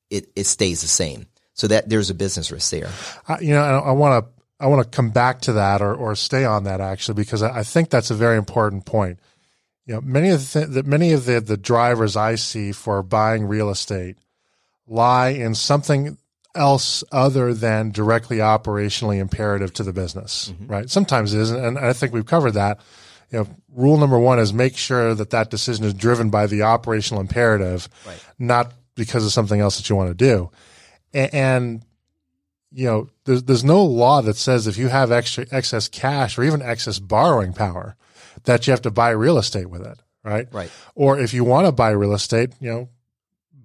it, 0.08 0.30
it 0.34 0.44
stays 0.44 0.80
the 0.80 0.88
same. 0.88 1.26
So 1.54 1.66
that 1.66 1.88
there's 1.88 2.08
a 2.08 2.14
business 2.14 2.50
risk 2.50 2.70
there. 2.70 2.88
You 3.42 3.52
know, 3.52 3.62
I 3.62 3.92
want 3.92 4.24
to 4.24 4.32
I 4.60 4.66
want 4.66 4.82
to 4.82 4.96
come 4.96 5.10
back 5.10 5.40
to 5.42 5.54
that 5.54 5.80
or, 5.80 5.94
or 5.94 6.14
stay 6.14 6.44
on 6.44 6.64
that 6.64 6.80
actually 6.80 7.14
because 7.14 7.42
I, 7.42 7.58
I 7.58 7.62
think 7.62 7.88
that's 7.88 8.10
a 8.10 8.14
very 8.14 8.36
important 8.36 8.84
point. 8.84 9.18
You 9.86 9.94
know, 9.94 10.00
many 10.02 10.30
of 10.30 10.52
the, 10.52 10.66
the 10.66 10.82
many 10.82 11.12
of 11.12 11.24
the, 11.24 11.40
the 11.40 11.56
drivers 11.56 12.16
I 12.16 12.34
see 12.34 12.72
for 12.72 13.02
buying 13.02 13.46
real 13.46 13.70
estate 13.70 14.16
lie 14.86 15.30
in 15.30 15.54
something 15.54 16.18
else 16.54 17.04
other 17.12 17.54
than 17.54 17.90
directly 17.90 18.38
operationally 18.38 19.18
imperative 19.18 19.72
to 19.74 19.82
the 19.82 19.92
business, 19.92 20.52
mm-hmm. 20.52 20.66
right? 20.66 20.90
Sometimes 20.90 21.32
it 21.34 21.40
isn't, 21.40 21.64
and 21.64 21.78
I 21.78 21.92
think 21.92 22.12
we've 22.12 22.26
covered 22.26 22.52
that. 22.52 22.80
You 23.30 23.38
know, 23.38 23.46
rule 23.72 23.96
number 23.96 24.18
one 24.18 24.40
is 24.40 24.52
make 24.52 24.76
sure 24.76 25.14
that 25.14 25.30
that 25.30 25.50
decision 25.50 25.84
is 25.84 25.94
driven 25.94 26.30
by 26.30 26.46
the 26.46 26.62
operational 26.62 27.20
imperative, 27.20 27.88
right. 28.06 28.24
not 28.38 28.72
because 28.96 29.24
of 29.24 29.32
something 29.32 29.60
else 29.60 29.76
that 29.76 29.88
you 29.88 29.96
want 29.96 30.10
to 30.10 30.14
do. 30.14 30.50
And, 31.14 31.34
and 31.34 31.84
you 32.72 32.86
know, 32.86 33.08
there's, 33.24 33.44
there's 33.44 33.64
no 33.64 33.84
law 33.84 34.20
that 34.22 34.36
says 34.36 34.66
if 34.66 34.76
you 34.76 34.88
have 34.88 35.12
extra 35.12 35.46
excess 35.50 35.88
cash 35.88 36.38
or 36.38 36.42
even 36.42 36.62
excess 36.62 36.98
borrowing 36.98 37.52
power 37.52 37.96
that 38.44 38.66
you 38.66 38.72
have 38.72 38.82
to 38.82 38.90
buy 38.90 39.10
real 39.10 39.38
estate 39.38 39.70
with 39.70 39.86
it. 39.86 39.98
Right. 40.24 40.48
Right. 40.52 40.70
Or 40.94 41.18
if 41.18 41.32
you 41.32 41.44
want 41.44 41.66
to 41.66 41.72
buy 41.72 41.90
real 41.90 42.12
estate, 42.12 42.52
you 42.60 42.70
know, 42.70 42.88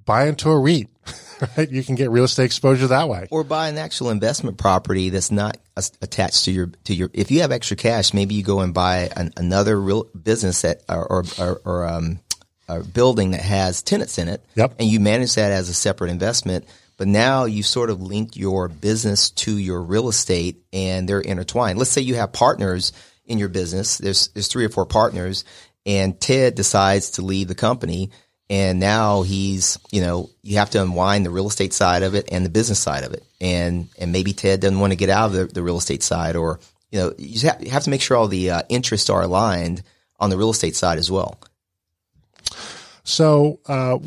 buy 0.05 0.27
into 0.27 0.49
a 0.49 0.59
REIT. 0.59 0.87
Right. 1.57 1.69
You 1.69 1.83
can 1.83 1.95
get 1.95 2.11
real 2.11 2.23
estate 2.23 2.45
exposure 2.45 2.87
that 2.87 3.09
way. 3.09 3.27
Or 3.29 3.43
buy 3.43 3.67
an 3.67 3.77
actual 3.77 4.09
investment 4.09 4.57
property 4.57 5.09
that's 5.09 5.31
not 5.31 5.57
attached 6.01 6.45
to 6.45 6.51
your, 6.51 6.67
to 6.85 6.95
your, 6.95 7.09
if 7.13 7.29
you 7.29 7.41
have 7.41 7.51
extra 7.51 7.75
cash, 7.75 8.13
maybe 8.13 8.35
you 8.35 8.41
go 8.41 8.61
and 8.61 8.73
buy 8.73 9.09
an, 9.17 9.33
another 9.35 9.79
real 9.79 10.05
business 10.05 10.61
that, 10.61 10.83
or, 10.87 11.05
or, 11.05 11.23
or, 11.37 11.61
or 11.65 11.85
um, 11.87 12.21
a 12.67 12.83
building 12.83 13.31
that 13.31 13.41
has 13.41 13.81
tenants 13.81 14.17
in 14.17 14.27
it, 14.27 14.43
yep. 14.55 14.75
and 14.79 14.89
you 14.89 14.99
manage 14.99 15.35
that 15.35 15.51
as 15.51 15.69
a 15.69 15.73
separate 15.73 16.09
investment. 16.09 16.65
But 16.97 17.07
now 17.07 17.45
you 17.45 17.63
sort 17.63 17.89
of 17.89 18.01
linked 18.01 18.37
your 18.37 18.67
business 18.69 19.29
to 19.31 19.57
your 19.57 19.81
real 19.81 20.07
estate, 20.07 20.63
and 20.71 21.07
they're 21.07 21.21
intertwined. 21.21 21.77
Let's 21.77 21.91
say 21.91 22.01
you 22.01 22.15
have 22.15 22.31
partners 22.31 22.93
in 23.25 23.37
your 23.37 23.49
business. 23.49 23.97
There's 23.97 24.29
there's 24.29 24.47
three 24.47 24.65
or 24.65 24.69
four 24.69 24.85
partners, 24.85 25.43
and 25.85 26.19
Ted 26.19 26.55
decides 26.55 27.11
to 27.11 27.21
leave 27.21 27.49
the 27.49 27.55
company, 27.55 28.11
and 28.49 28.79
now 28.79 29.23
he's 29.23 29.79
you 29.91 30.01
know 30.01 30.29
you 30.43 30.57
have 30.57 30.69
to 30.71 30.81
unwind 30.81 31.25
the 31.25 31.31
real 31.31 31.47
estate 31.47 31.73
side 31.73 32.03
of 32.03 32.15
it 32.15 32.29
and 32.31 32.45
the 32.45 32.49
business 32.49 32.79
side 32.79 33.03
of 33.03 33.13
it, 33.13 33.23
and 33.41 33.89
and 33.97 34.11
maybe 34.11 34.33
Ted 34.33 34.59
doesn't 34.59 34.79
want 34.79 34.91
to 34.91 34.97
get 34.97 35.09
out 35.09 35.27
of 35.27 35.33
the, 35.33 35.45
the 35.45 35.63
real 35.63 35.77
estate 35.77 36.03
side, 36.03 36.35
or 36.35 36.59
you 36.91 36.99
know 36.99 37.13
you 37.17 37.47
have, 37.47 37.63
you 37.63 37.71
have 37.71 37.83
to 37.83 37.89
make 37.89 38.01
sure 38.01 38.17
all 38.17 38.27
the 38.27 38.51
uh, 38.51 38.61
interests 38.69 39.09
are 39.09 39.23
aligned 39.23 39.83
on 40.19 40.29
the 40.29 40.37
real 40.37 40.51
estate 40.51 40.75
side 40.75 40.97
as 40.97 41.11
well. 41.11 41.39
So, 43.03 43.59
uh, 43.67 43.99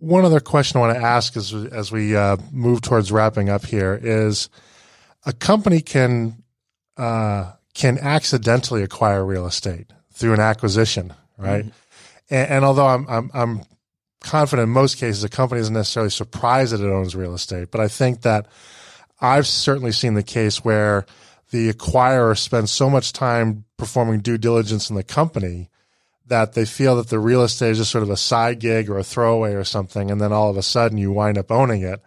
one 0.00 0.24
other 0.24 0.40
question 0.40 0.78
I 0.78 0.80
want 0.80 0.96
to 0.96 1.02
ask 1.02 1.36
as 1.36 1.52
as 1.52 1.90
we 1.92 2.16
uh, 2.16 2.36
move 2.52 2.82
towards 2.82 3.10
wrapping 3.10 3.48
up 3.48 3.64
here 3.64 3.98
is, 4.00 4.48
a 5.24 5.32
company 5.32 5.80
can 5.80 6.42
uh, 6.96 7.52
can 7.74 7.98
accidentally 7.98 8.82
acquire 8.82 9.24
real 9.24 9.46
estate 9.46 9.92
through 10.12 10.34
an 10.34 10.40
acquisition, 10.40 11.14
right? 11.36 11.64
Mm-hmm. 11.64 11.87
And, 12.30 12.50
and, 12.50 12.64
although 12.64 12.86
I'm, 12.86 13.06
I'm, 13.08 13.30
I'm 13.34 13.62
confident 14.20 14.66
in 14.66 14.72
most 14.72 14.98
cases 14.98 15.24
a 15.24 15.28
company 15.28 15.60
isn't 15.60 15.74
necessarily 15.74 16.10
surprised 16.10 16.72
that 16.72 16.80
it 16.80 16.90
owns 16.90 17.14
real 17.14 17.34
estate, 17.34 17.70
but 17.70 17.80
I 17.80 17.88
think 17.88 18.22
that 18.22 18.46
I've 19.20 19.46
certainly 19.46 19.92
seen 19.92 20.14
the 20.14 20.22
case 20.22 20.64
where 20.64 21.06
the 21.50 21.72
acquirer 21.72 22.36
spends 22.36 22.70
so 22.70 22.90
much 22.90 23.12
time 23.12 23.64
performing 23.76 24.20
due 24.20 24.38
diligence 24.38 24.90
in 24.90 24.96
the 24.96 25.02
company 25.02 25.70
that 26.26 26.52
they 26.52 26.64
feel 26.64 26.96
that 26.96 27.08
the 27.08 27.18
real 27.18 27.42
estate 27.42 27.70
is 27.70 27.78
just 27.78 27.90
sort 27.90 28.04
of 28.04 28.10
a 28.10 28.16
side 28.16 28.58
gig 28.58 28.90
or 28.90 28.98
a 28.98 29.04
throwaway 29.04 29.54
or 29.54 29.64
something. 29.64 30.10
And 30.10 30.20
then 30.20 30.32
all 30.32 30.50
of 30.50 30.56
a 30.56 30.62
sudden 30.62 30.98
you 30.98 31.10
wind 31.10 31.38
up 31.38 31.50
owning 31.50 31.82
it. 31.82 32.02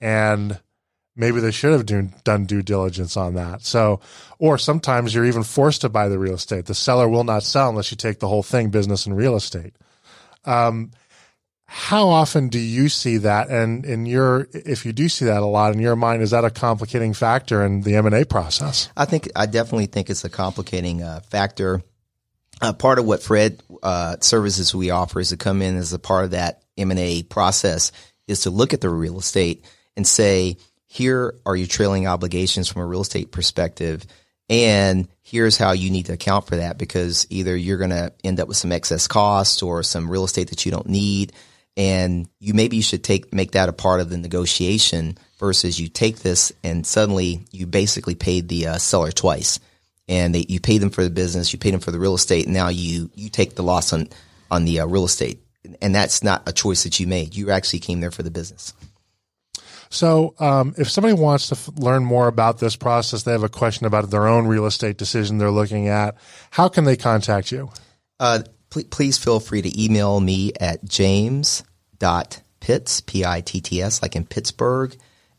And 0.00 0.60
maybe 1.16 1.40
they 1.40 1.50
should 1.50 1.72
have 1.72 1.86
do, 1.86 2.08
done 2.24 2.44
due 2.44 2.62
diligence 2.62 3.16
on 3.16 3.34
that. 3.34 3.64
So, 3.64 4.00
or 4.38 4.58
sometimes 4.58 5.14
you're 5.14 5.24
even 5.24 5.42
forced 5.42 5.82
to 5.82 5.88
buy 5.88 6.08
the 6.08 6.18
real 6.18 6.34
estate. 6.34 6.66
The 6.66 6.74
seller 6.74 7.08
will 7.08 7.24
not 7.24 7.42
sell 7.42 7.68
unless 7.68 7.90
you 7.90 7.96
take 7.96 8.20
the 8.20 8.28
whole 8.28 8.42
thing, 8.42 8.70
business 8.70 9.06
and 9.06 9.16
real 9.16 9.36
estate. 9.36 9.74
Um, 10.44 10.90
how 11.66 12.08
often 12.08 12.48
do 12.48 12.58
you 12.58 12.88
see 12.88 13.16
that? 13.18 13.48
And 13.48 13.84
in 13.84 14.06
your, 14.06 14.46
if 14.52 14.84
you 14.86 14.92
do 14.92 15.08
see 15.08 15.24
that 15.24 15.42
a 15.42 15.46
lot 15.46 15.72
in 15.72 15.80
your 15.80 15.96
mind, 15.96 16.22
is 16.22 16.30
that 16.30 16.44
a 16.44 16.50
complicating 16.50 17.14
factor 17.14 17.64
in 17.64 17.80
the 17.80 17.96
M 17.96 18.06
and 18.06 18.14
A 18.14 18.24
process? 18.24 18.90
I 18.96 19.06
think 19.06 19.28
I 19.34 19.46
definitely 19.46 19.86
think 19.86 20.10
it's 20.10 20.24
a 20.24 20.30
complicating 20.30 21.02
uh, 21.02 21.20
factor. 21.30 21.82
Uh, 22.60 22.72
part 22.72 22.98
of 23.00 23.06
what 23.06 23.22
Fred 23.22 23.60
uh, 23.82 24.16
services 24.20 24.74
we 24.74 24.90
offer 24.90 25.18
is 25.18 25.30
to 25.30 25.36
come 25.36 25.62
in 25.62 25.76
as 25.76 25.92
a 25.92 25.98
part 25.98 26.26
of 26.26 26.30
that 26.32 26.62
M 26.76 26.90
and 26.90 27.00
A 27.00 27.22
process 27.24 27.90
is 28.28 28.42
to 28.42 28.50
look 28.50 28.72
at 28.72 28.80
the 28.80 28.88
real 28.88 29.18
estate 29.18 29.64
and 29.96 30.06
say, 30.06 30.56
here 30.94 31.34
are 31.44 31.56
your 31.56 31.66
trailing 31.66 32.06
obligations 32.06 32.68
from 32.68 32.82
a 32.82 32.86
real 32.86 33.00
estate 33.00 33.32
perspective. 33.32 34.06
And 34.48 35.08
here's 35.22 35.58
how 35.58 35.72
you 35.72 35.90
need 35.90 36.06
to 36.06 36.12
account 36.12 36.46
for 36.46 36.56
that 36.56 36.78
because 36.78 37.26
either 37.30 37.56
you're 37.56 37.78
going 37.78 37.90
to 37.90 38.12
end 38.22 38.38
up 38.38 38.46
with 38.46 38.56
some 38.56 38.70
excess 38.70 39.08
costs 39.08 39.60
or 39.60 39.82
some 39.82 40.08
real 40.08 40.22
estate 40.22 40.50
that 40.50 40.64
you 40.64 40.70
don't 40.70 40.86
need 40.86 41.32
and 41.76 42.28
you 42.38 42.54
maybe 42.54 42.76
you 42.76 42.82
should 42.82 43.02
take 43.02 43.34
make 43.34 43.52
that 43.52 43.68
a 43.68 43.72
part 43.72 43.98
of 43.98 44.08
the 44.08 44.16
negotiation 44.18 45.18
versus 45.40 45.80
you 45.80 45.88
take 45.88 46.20
this 46.20 46.52
and 46.62 46.86
suddenly 46.86 47.44
you 47.50 47.66
basically 47.66 48.14
paid 48.14 48.48
the 48.48 48.68
uh, 48.68 48.78
seller 48.78 49.10
twice. 49.10 49.58
And 50.06 50.32
they, 50.32 50.44
you 50.48 50.60
paid 50.60 50.78
them 50.78 50.90
for 50.90 51.02
the 51.02 51.10
business 51.10 51.52
you 51.52 51.58
paid 51.58 51.74
them 51.74 51.80
for 51.80 51.90
the 51.90 51.98
real 51.98 52.14
estate 52.14 52.44
and 52.44 52.54
now 52.54 52.68
you 52.68 53.10
you 53.16 53.30
take 53.30 53.56
the 53.56 53.64
loss 53.64 53.92
on 53.92 54.10
on 54.48 54.64
the 54.64 54.78
uh, 54.78 54.86
real 54.86 55.06
estate. 55.06 55.40
And 55.82 55.92
that's 55.92 56.22
not 56.22 56.48
a 56.48 56.52
choice 56.52 56.84
that 56.84 57.00
you 57.00 57.08
made. 57.08 57.34
You 57.34 57.50
actually 57.50 57.80
came 57.80 58.00
there 58.00 58.12
for 58.12 58.22
the 58.22 58.30
business 58.30 58.74
so 59.94 60.34
um, 60.38 60.74
if 60.76 60.90
somebody 60.90 61.14
wants 61.14 61.48
to 61.48 61.54
f- 61.54 61.70
learn 61.76 62.04
more 62.04 62.26
about 62.28 62.58
this 62.58 62.76
process 62.76 63.22
they 63.22 63.32
have 63.32 63.42
a 63.42 63.48
question 63.48 63.86
about 63.86 64.10
their 64.10 64.26
own 64.26 64.46
real 64.46 64.66
estate 64.66 64.96
decision 64.96 65.38
they're 65.38 65.50
looking 65.50 65.88
at 65.88 66.16
how 66.50 66.68
can 66.68 66.84
they 66.84 66.96
contact 66.96 67.50
you 67.52 67.70
uh, 68.20 68.40
please 68.68 69.18
feel 69.18 69.40
free 69.40 69.62
to 69.62 69.82
email 69.82 70.20
me 70.20 70.52
at 70.60 70.84
james.pitts, 70.84 71.62
P-I-T-T-S, 73.02 74.02
like 74.02 74.16
in 74.16 74.26
Pittsburgh, 74.26 74.96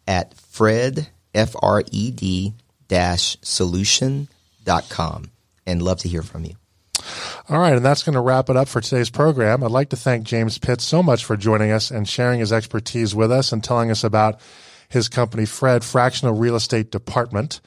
at 0.08 0.34
fred, 0.36 1.10
F-R-E-D 1.34 2.54
dash 2.88 3.38
solution.com 3.42 5.32
and 5.66 5.82
love 5.82 6.00
to 6.00 6.08
hear 6.08 6.22
from 6.22 6.46
you. 6.46 6.56
All 7.48 7.60
right, 7.60 7.76
and 7.76 7.86
that's 7.86 8.02
going 8.02 8.16
to 8.16 8.22
wrap 8.22 8.50
it 8.50 8.58
up 8.58 8.68
for 8.68 8.82
today's 8.82 9.12
program. 9.12 9.64
I'd 9.64 9.70
like 9.70 9.90
to 9.90 9.96
thank 9.96 10.24
James 10.24 10.58
Pitts 10.58 10.84
so 10.84 11.04
much 11.04 11.24
for 11.24 11.38
joining 11.38 11.70
us 11.70 11.92
and 11.92 12.10
sharing 12.10 12.40
his 12.40 12.52
expertise 12.52 13.14
with 13.14 13.32
us 13.32 13.52
and 13.52 13.64
telling 13.64 13.92
us 13.92 14.04
about 14.04 14.40
his 14.90 15.08
company, 15.08 15.46
Fred 15.46 15.84
Fractional 15.84 16.34
Real 16.34 16.56
Estate 16.56 16.90
Department. 16.90 17.62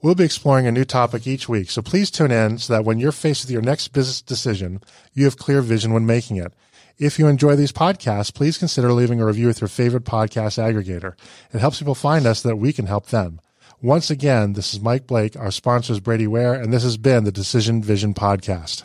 We'll 0.00 0.14
be 0.14 0.22
exploring 0.22 0.68
a 0.68 0.72
new 0.72 0.84
topic 0.84 1.26
each 1.26 1.48
week, 1.48 1.70
so 1.70 1.82
please 1.82 2.12
tune 2.12 2.30
in 2.30 2.58
so 2.58 2.74
that 2.74 2.84
when 2.84 3.00
you're 3.00 3.10
faced 3.10 3.44
with 3.44 3.50
your 3.50 3.60
next 3.60 3.88
business 3.88 4.22
decision, 4.22 4.80
you 5.14 5.24
have 5.24 5.36
clear 5.36 5.62
vision 5.62 5.92
when 5.92 6.06
making 6.06 6.36
it. 6.36 6.52
If 6.96 7.18
you 7.18 7.26
enjoy 7.26 7.56
these 7.56 7.72
podcasts, 7.72 8.32
please 8.32 8.56
consider 8.56 8.92
leaving 8.92 9.20
a 9.20 9.26
review 9.26 9.48
with 9.48 9.60
your 9.60 9.66
favorite 9.66 10.04
podcast 10.04 10.62
aggregator. 10.62 11.14
It 11.52 11.58
helps 11.58 11.80
people 11.80 11.96
find 11.96 12.24
us 12.24 12.42
so 12.42 12.50
that 12.50 12.56
we 12.56 12.72
can 12.72 12.86
help 12.86 13.06
them. 13.06 13.40
Once 13.82 14.10
again, 14.10 14.52
this 14.52 14.72
is 14.74 14.80
Mike 14.80 15.08
Blake, 15.08 15.36
our 15.36 15.50
sponsor 15.50 15.92
is 15.92 15.98
Brady 15.98 16.28
Ware, 16.28 16.54
and 16.54 16.72
this 16.72 16.84
has 16.84 16.96
been 16.96 17.24
the 17.24 17.32
Decision 17.32 17.82
Vision 17.82 18.14
Podcast. 18.14 18.84